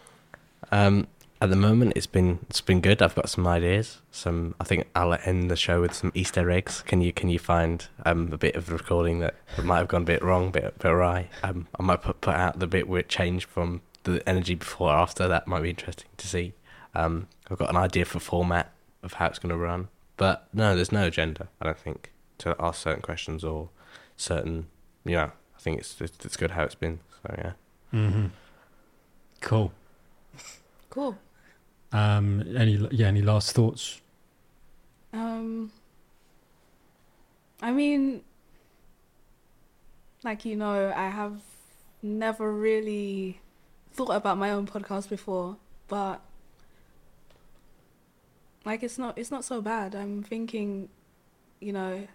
Um, 0.70 1.06
at 1.40 1.50
the 1.50 1.56
moment, 1.56 1.92
it's 1.96 2.06
been 2.06 2.38
it's 2.48 2.62
been 2.62 2.80
good. 2.80 3.02
I've 3.02 3.14
got 3.14 3.28
some 3.28 3.46
ideas. 3.46 4.00
Some 4.10 4.54
I 4.58 4.64
think 4.64 4.88
I'll 4.94 5.18
end 5.24 5.50
the 5.50 5.56
show 5.56 5.82
with 5.82 5.92
some 5.92 6.12
Easter 6.14 6.50
eggs. 6.50 6.82
Can 6.82 7.02
you 7.02 7.12
can 7.12 7.28
you 7.28 7.38
find 7.38 7.86
um 8.06 8.32
a 8.32 8.38
bit 8.38 8.56
of 8.56 8.66
the 8.66 8.72
recording 8.72 9.20
that 9.20 9.34
might 9.62 9.78
have 9.78 9.88
gone 9.88 10.02
a 10.02 10.06
bit 10.06 10.22
wrong, 10.22 10.50
bit 10.50 10.78
bit 10.78 10.90
awry? 10.90 11.28
Um, 11.42 11.68
I 11.78 11.82
might 11.82 12.02
put 12.02 12.20
put 12.22 12.34
out 12.34 12.58
the 12.58 12.66
bit 12.66 12.88
where 12.88 13.00
it 13.00 13.08
changed 13.08 13.48
from 13.48 13.82
the 14.12 14.28
energy 14.28 14.54
before 14.54 14.90
or 14.90 14.94
after. 14.94 15.28
That 15.28 15.46
might 15.46 15.62
be 15.62 15.70
interesting 15.70 16.08
to 16.16 16.26
see. 16.26 16.54
Um, 16.94 17.28
I've 17.50 17.58
got 17.58 17.70
an 17.70 17.76
idea 17.76 18.04
for 18.04 18.18
format 18.18 18.72
of 19.02 19.14
how 19.14 19.26
it's 19.26 19.38
going 19.38 19.50
to 19.50 19.56
run, 19.56 19.88
but 20.16 20.48
no, 20.52 20.74
there's 20.74 20.92
no 20.92 21.06
agenda. 21.06 21.48
I 21.60 21.66
don't 21.66 21.78
think 21.78 22.12
to 22.38 22.56
ask 22.58 22.82
certain 22.82 23.02
questions 23.02 23.44
or 23.44 23.68
certain. 24.16 24.66
You 25.04 25.16
know, 25.16 25.30
I 25.56 25.60
think 25.60 25.78
it's 25.78 26.00
it's, 26.00 26.24
it's 26.24 26.36
good 26.36 26.52
how 26.52 26.62
it's 26.64 26.74
been. 26.74 27.00
So 27.22 27.34
yeah. 27.38 27.52
Mm-hmm. 27.92 28.26
Cool. 29.40 29.72
Cool. 30.90 31.18
Um, 31.92 32.42
any 32.56 32.88
yeah, 32.90 33.08
any 33.08 33.22
last 33.22 33.52
thoughts? 33.52 34.00
Um, 35.12 35.70
I 37.62 37.72
mean, 37.72 38.22
like 40.24 40.44
you 40.44 40.56
know, 40.56 40.92
I 40.94 41.08
have 41.08 41.40
never 42.02 42.52
really 42.52 43.40
thought 43.96 44.14
about 44.14 44.36
my 44.36 44.50
own 44.50 44.66
podcast 44.66 45.08
before, 45.08 45.56
but 45.88 46.20
like 48.64 48.82
it's 48.82 48.98
not 48.98 49.16
it's 49.16 49.30
not 49.30 49.44
so 49.44 49.62
bad. 49.62 49.94
I'm 49.94 50.22
thinking, 50.22 50.90
you 51.60 51.72
know, 51.72 52.06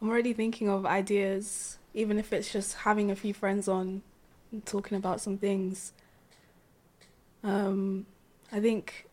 I'm 0.00 0.08
already 0.08 0.34
thinking 0.34 0.68
of 0.68 0.84
ideas, 0.84 1.78
even 1.94 2.18
if 2.18 2.32
it's 2.34 2.52
just 2.52 2.74
having 2.78 3.10
a 3.10 3.16
few 3.16 3.32
friends 3.32 3.66
on 3.66 4.02
and 4.52 4.64
talking 4.66 4.98
about 4.98 5.22
some 5.22 5.38
things. 5.38 5.92
Um, 7.42 8.04
I 8.52 8.60
think 8.60 9.06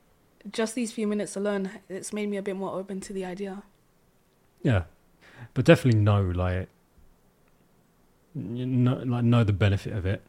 just 0.52 0.76
these 0.76 0.92
few 0.92 1.08
minutes 1.08 1.38
alone, 1.38 1.70
it's 1.88 2.12
made 2.12 2.28
me 2.28 2.36
a 2.36 2.42
bit 2.42 2.58
more 2.58 2.78
open 2.78 3.00
to 3.00 3.14
the 3.14 3.24
idea. 3.24 3.64
Yeah, 4.62 4.84
but 5.54 5.64
definitely 5.64 6.02
know 6.02 6.22
like 6.22 6.68
you 8.36 8.66
know, 8.66 8.96
like 9.06 9.24
know 9.24 9.44
the 9.44 9.54
benefit 9.54 9.94
of 9.94 10.06
it, 10.06 10.22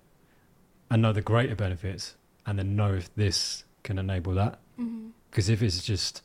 and 0.94 1.02
know 1.02 1.12
the 1.12 1.20
greater 1.20 1.57
benefits, 1.57 2.14
and 2.46 2.57
then 2.57 2.76
know 2.76 2.94
if 2.94 3.12
this 3.16 3.64
can 3.83 3.98
enable 3.98 4.33
that. 4.35 4.61
Mm-hmm. 4.78 5.09
Because 5.28 5.48
if 5.48 5.61
it's 5.61 5.83
just 5.85 6.22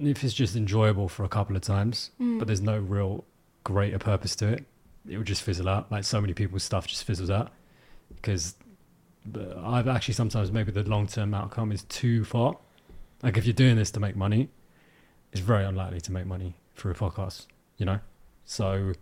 if 0.00 0.24
it's 0.24 0.34
just 0.34 0.56
enjoyable 0.56 1.08
for 1.08 1.22
a 1.22 1.28
couple 1.28 1.54
of 1.54 1.62
times, 1.62 2.10
Mm. 2.20 2.38
but 2.40 2.48
there's 2.48 2.60
no 2.60 2.76
real 2.78 3.24
greater 3.62 3.98
purpose 3.98 4.34
to 4.36 4.48
it, 4.48 4.64
it 5.08 5.16
would 5.18 5.26
just 5.26 5.42
fizzle 5.42 5.68
out. 5.68 5.90
Like 5.92 6.02
so 6.02 6.20
many 6.20 6.34
people's 6.34 6.64
stuff 6.64 6.88
just 6.88 7.04
fizzles 7.04 7.30
out 7.30 7.52
because 8.16 8.56
I've 9.62 9.86
actually 9.86 10.14
sometimes 10.14 10.50
maybe 10.50 10.72
the 10.72 10.82
long 10.82 11.06
term 11.06 11.32
outcome 11.32 11.70
is 11.70 11.84
too 11.84 12.24
far. 12.24 12.56
Like 13.22 13.36
if 13.38 13.46
you're 13.46 13.54
doing 13.54 13.76
this 13.76 13.92
to 13.92 14.00
make 14.00 14.16
money, 14.16 14.48
it's 15.30 15.40
very 15.40 15.64
unlikely 15.64 16.00
to 16.00 16.12
make 16.12 16.26
money 16.26 16.54
through 16.74 16.90
a 16.90 16.94
podcast, 16.96 17.46
you 17.78 17.86
know? 17.86 18.00
So 18.44 18.94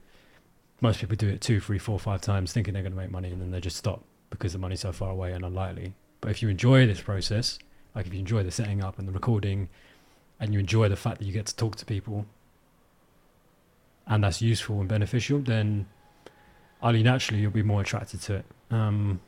most 0.82 1.00
people 1.00 1.16
do 1.16 1.28
it 1.28 1.40
two, 1.40 1.60
three, 1.60 1.78
four, 1.78 1.98
five 1.98 2.20
times 2.20 2.52
thinking 2.52 2.74
they're 2.74 2.82
going 2.82 2.92
to 2.92 2.98
make 2.98 3.10
money 3.10 3.30
and 3.30 3.40
then 3.40 3.50
they 3.50 3.60
just 3.60 3.76
stop 3.76 4.02
because 4.30 4.52
the 4.52 4.58
money's 4.58 4.80
so 4.80 4.92
far 4.92 5.10
away 5.10 5.32
and 5.32 5.44
unlikely. 5.44 5.94
But 6.20 6.30
if 6.30 6.42
you 6.42 6.48
enjoy 6.48 6.86
this 6.86 7.00
process, 7.00 7.58
like 7.94 8.06
if 8.06 8.12
you 8.12 8.18
enjoy 8.18 8.42
the 8.42 8.50
setting 8.50 8.82
up 8.82 8.98
and 8.98 9.06
the 9.06 9.12
recording 9.12 9.68
and 10.40 10.52
you 10.52 10.58
enjoy 10.58 10.88
the 10.88 10.96
fact 10.96 11.18
that 11.18 11.24
you 11.24 11.32
get 11.32 11.46
to 11.46 11.56
talk 11.56 11.76
to 11.76 11.84
people 11.86 12.26
and 14.06 14.24
that's 14.24 14.42
useful 14.42 14.80
and 14.80 14.88
beneficial, 14.88 15.38
then 15.38 15.86
only 16.82 17.02
naturally 17.02 17.40
you'll 17.40 17.52
be 17.52 17.62
more 17.62 17.80
attracted 17.80 18.20
to 18.22 18.34
it. 18.36 18.44
Um, 18.70 19.20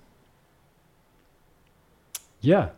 yeah. 2.40 2.70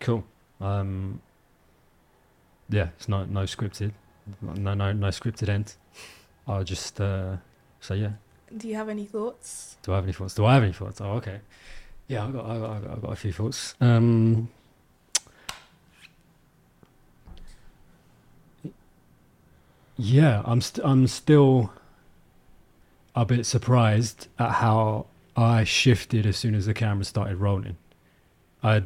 Cool. 0.00 0.24
Um, 0.60 1.22
yeah, 2.68 2.88
it's 2.96 3.08
not 3.08 3.30
no 3.30 3.42
scripted, 3.42 3.92
no 4.42 4.74
no 4.74 4.92
no 4.92 5.08
scripted 5.08 5.48
end. 5.48 5.74
I'll 6.48 6.64
just 6.64 7.00
uh, 7.00 7.36
say 7.80 7.96
yeah. 7.98 8.12
Do 8.56 8.66
you 8.66 8.74
have 8.74 8.88
any 8.88 9.04
thoughts? 9.04 9.76
Do 9.82 9.92
I 9.92 9.96
have 9.96 10.04
any 10.04 10.12
thoughts? 10.14 10.34
Do 10.34 10.46
I 10.46 10.54
have 10.54 10.62
any 10.62 10.72
thoughts? 10.72 11.00
Oh, 11.00 11.12
okay. 11.12 11.40
Yeah, 12.08 12.26
I 12.26 12.30
got 12.30 12.46
I 12.46 12.58
got, 12.58 12.70
I 12.70 12.80
got, 12.80 12.90
I 12.90 13.00
got 13.00 13.12
a 13.12 13.16
few 13.16 13.32
thoughts. 13.32 13.74
Um, 13.80 14.48
yeah, 19.98 20.42
I'm 20.44 20.60
st- 20.60 20.86
I'm 20.86 21.06
still 21.06 21.72
a 23.14 23.26
bit 23.26 23.44
surprised 23.44 24.28
at 24.38 24.52
how 24.52 25.06
I 25.36 25.64
shifted 25.64 26.24
as 26.24 26.36
soon 26.36 26.54
as 26.54 26.66
the 26.66 26.74
camera 26.74 27.04
started 27.04 27.36
rolling. 27.36 27.76
I 28.62 28.84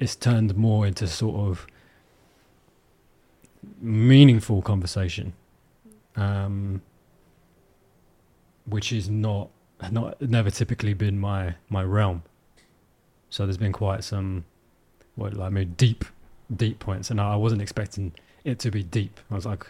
it's 0.00 0.16
turned 0.16 0.56
more 0.56 0.86
into 0.86 1.06
sort 1.06 1.36
of 1.48 1.66
meaningful 3.80 4.62
conversation, 4.62 5.32
um, 6.16 6.82
which 8.66 8.92
is 8.92 9.08
not 9.08 9.50
not 9.90 10.20
never 10.20 10.50
typically 10.50 10.94
been 10.94 11.18
my 11.18 11.54
my 11.68 11.82
realm. 11.82 12.22
So 13.28 13.44
there's 13.44 13.56
been 13.56 13.72
quite 13.72 14.04
some, 14.04 14.44
what 15.16 15.38
I 15.38 15.48
mean, 15.48 15.74
deep 15.76 16.04
deep 16.54 16.78
points, 16.78 17.10
and 17.10 17.20
I 17.20 17.36
wasn't 17.36 17.62
expecting 17.62 18.12
it 18.44 18.58
to 18.60 18.70
be 18.70 18.82
deep. 18.82 19.20
I 19.30 19.34
was 19.34 19.46
like, 19.46 19.66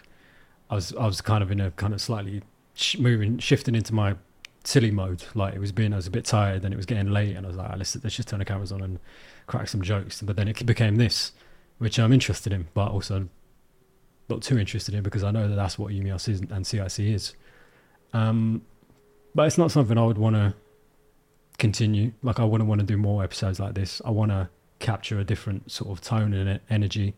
I 0.69 0.75
was 0.75 0.93
I 0.95 1.05
was 1.05 1.21
kind 1.21 1.43
of 1.43 1.51
in 1.51 1.59
a 1.59 1.71
kind 1.71 1.93
of 1.93 2.01
slightly 2.01 2.43
sh- 2.73 2.97
moving 2.97 3.39
shifting 3.39 3.75
into 3.75 3.93
my 3.93 4.15
silly 4.63 4.91
mode. 4.91 5.23
Like 5.33 5.55
it 5.55 5.59
was 5.59 5.71
being, 5.71 5.93
I 5.93 5.97
was 5.97 6.07
a 6.07 6.11
bit 6.11 6.25
tired, 6.25 6.63
and 6.63 6.73
it 6.73 6.77
was 6.77 6.85
getting 6.85 7.11
late, 7.11 7.35
and 7.35 7.45
I 7.45 7.49
was 7.49 7.57
like, 7.57 7.69
"Ah, 7.71 7.75
let's 7.77 7.95
let's 8.03 8.15
just 8.15 8.27
turn 8.29 8.39
the 8.39 8.45
cameras 8.45 8.71
on 8.71 8.81
and 8.81 8.99
crack 9.47 9.67
some 9.67 9.81
jokes. 9.81 10.21
But 10.21 10.35
then 10.35 10.47
it 10.47 10.65
became 10.65 10.97
this, 10.97 11.31
which 11.79 11.99
I'm 11.99 12.13
interested 12.13 12.53
in, 12.53 12.67
but 12.73 12.91
also 12.91 13.27
not 14.29 14.41
too 14.41 14.59
interested 14.59 14.93
in 14.93 15.03
because 15.03 15.23
I 15.23 15.31
know 15.31 15.47
that 15.47 15.55
that's 15.55 15.79
what 15.79 15.91
is 15.91 16.41
and 16.49 16.67
CIC 16.67 16.99
is. 16.99 17.33
Um, 18.13 18.61
but 19.37 19.45
it's 19.45 19.57
not 19.59 19.69
something 19.69 19.99
I 19.99 20.03
would 20.03 20.17
want 20.17 20.35
to 20.35 20.55
continue. 21.59 22.11
Like 22.23 22.39
I 22.39 22.43
wouldn't 22.43 22.67
want 22.67 22.81
to 22.81 22.87
do 22.87 22.97
more 22.97 23.23
episodes 23.23 23.59
like 23.59 23.75
this. 23.75 24.01
I 24.03 24.09
want 24.09 24.31
to 24.31 24.49
capture 24.79 25.19
a 25.19 25.23
different 25.23 25.71
sort 25.71 25.91
of 25.91 26.03
tone 26.03 26.33
and 26.33 26.59
energy. 26.71 27.13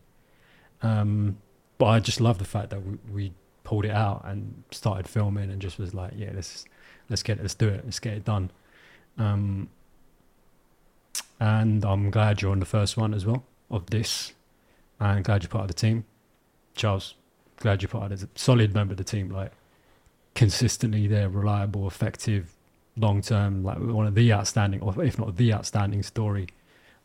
Um, 0.82 1.38
but 1.78 1.86
I 1.86 2.02
just 2.02 2.20
love 2.20 2.38
the 2.38 2.44
fact 2.44 2.72
that 2.72 2.86
we, 2.86 2.98
we 3.10 3.34
pulled 3.64 3.86
it 3.86 3.92
out 3.92 4.24
and 4.26 4.66
started 4.70 5.08
filming 5.08 5.50
and 5.50 5.62
just 5.62 5.80
was 5.80 5.94
like, 5.94 6.12
yeah, 6.14 6.32
let's 6.36 6.66
let's 7.10 7.24
get 7.24 7.40
let's 7.40 7.56
do 7.56 7.70
it, 7.70 7.86
let's 7.86 8.00
get 8.00 8.16
it 8.16 8.26
done. 8.26 8.52
Um, 9.18 9.70
and 11.40 11.86
I'm 11.86 12.12
glad 12.12 12.42
you're 12.42 12.52
on 12.52 12.60
the 12.60 12.66
first 12.66 12.98
one 12.98 13.14
as 13.14 13.26
well 13.26 13.46
of 13.72 13.86
this, 13.92 14.34
and 15.00 15.24
glad 15.24 15.44
you're 15.44 15.50
part 15.50 15.64
of 15.64 15.68
the 15.70 15.74
team. 15.74 16.04
Charles, 16.76 17.16
glad 17.62 17.82
you're 17.82 17.88
part 17.88 18.12
of 18.12 18.20
the 18.20 18.28
solid 18.36 18.74
member 18.74 18.92
of 18.92 18.98
the 18.98 19.06
team, 19.06 19.30
like 19.30 19.54
consistently 20.36 21.08
there, 21.08 21.30
reliable, 21.30 21.88
effective, 21.88 22.54
long 22.96 23.22
term, 23.22 23.64
like 23.64 23.80
one 23.80 24.08
of 24.08 24.16
the 24.16 24.32
outstanding, 24.34 24.82
or 24.82 25.04
if 25.04 25.18
not 25.18 25.36
the 25.38 25.54
outstanding 25.54 26.04
story 26.04 26.48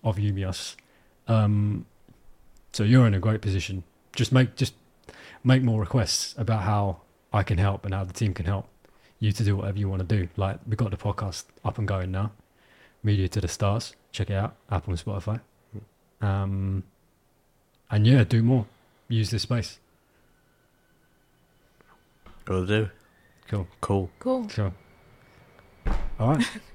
of 0.03 0.17
YouMeUs. 0.17 0.77
Um, 1.29 1.87
so 2.73 2.85
you're 2.85 3.07
in 3.07 3.15
a 3.15 3.21
great 3.21 3.41
position. 3.41 3.85
Just 4.15 4.33
make 4.33 4.57
just 4.57 4.75
make 5.43 5.63
more 5.63 5.81
requests 5.81 6.35
about 6.39 6.63
how 6.63 7.01
I 7.33 7.43
can 7.43 7.59
help 7.59 7.85
and 7.85 7.95
how 7.95 8.05
the 8.05 8.13
team 8.13 8.35
can 8.35 8.47
help 8.47 8.69
you 9.19 9.33
to 9.33 9.45
do 9.45 9.57
whatever 9.57 9.79
you 9.79 9.89
want 9.89 10.07
to 10.07 10.17
do. 10.17 10.29
Like 10.37 10.59
we 10.67 10.77
got 10.77 10.91
the 10.91 10.97
podcast 10.97 11.45
up 11.65 11.79
and 11.79 11.89
going 11.89 12.11
now. 12.11 12.33
Media 13.03 13.29
to 13.29 13.41
the 13.41 13.49
Stars. 13.49 13.95
Check 14.13 14.31
it 14.31 14.35
out. 14.35 14.55
Apple 14.71 14.93
and 14.93 15.03
Spotify. 15.05 15.41
Um, 16.21 16.85
and 17.91 18.07
yeah, 18.07 18.25
do 18.25 18.43
more. 18.43 18.67
Use 19.09 19.31
this 19.31 19.43
space. 19.43 19.79
Will 22.49 22.67
do. 22.67 22.89
Cool. 23.49 23.67
Cool. 23.81 24.11
Cool. 24.19 24.49
Sure. 24.49 24.73
All 26.19 26.35
right. 26.35 26.47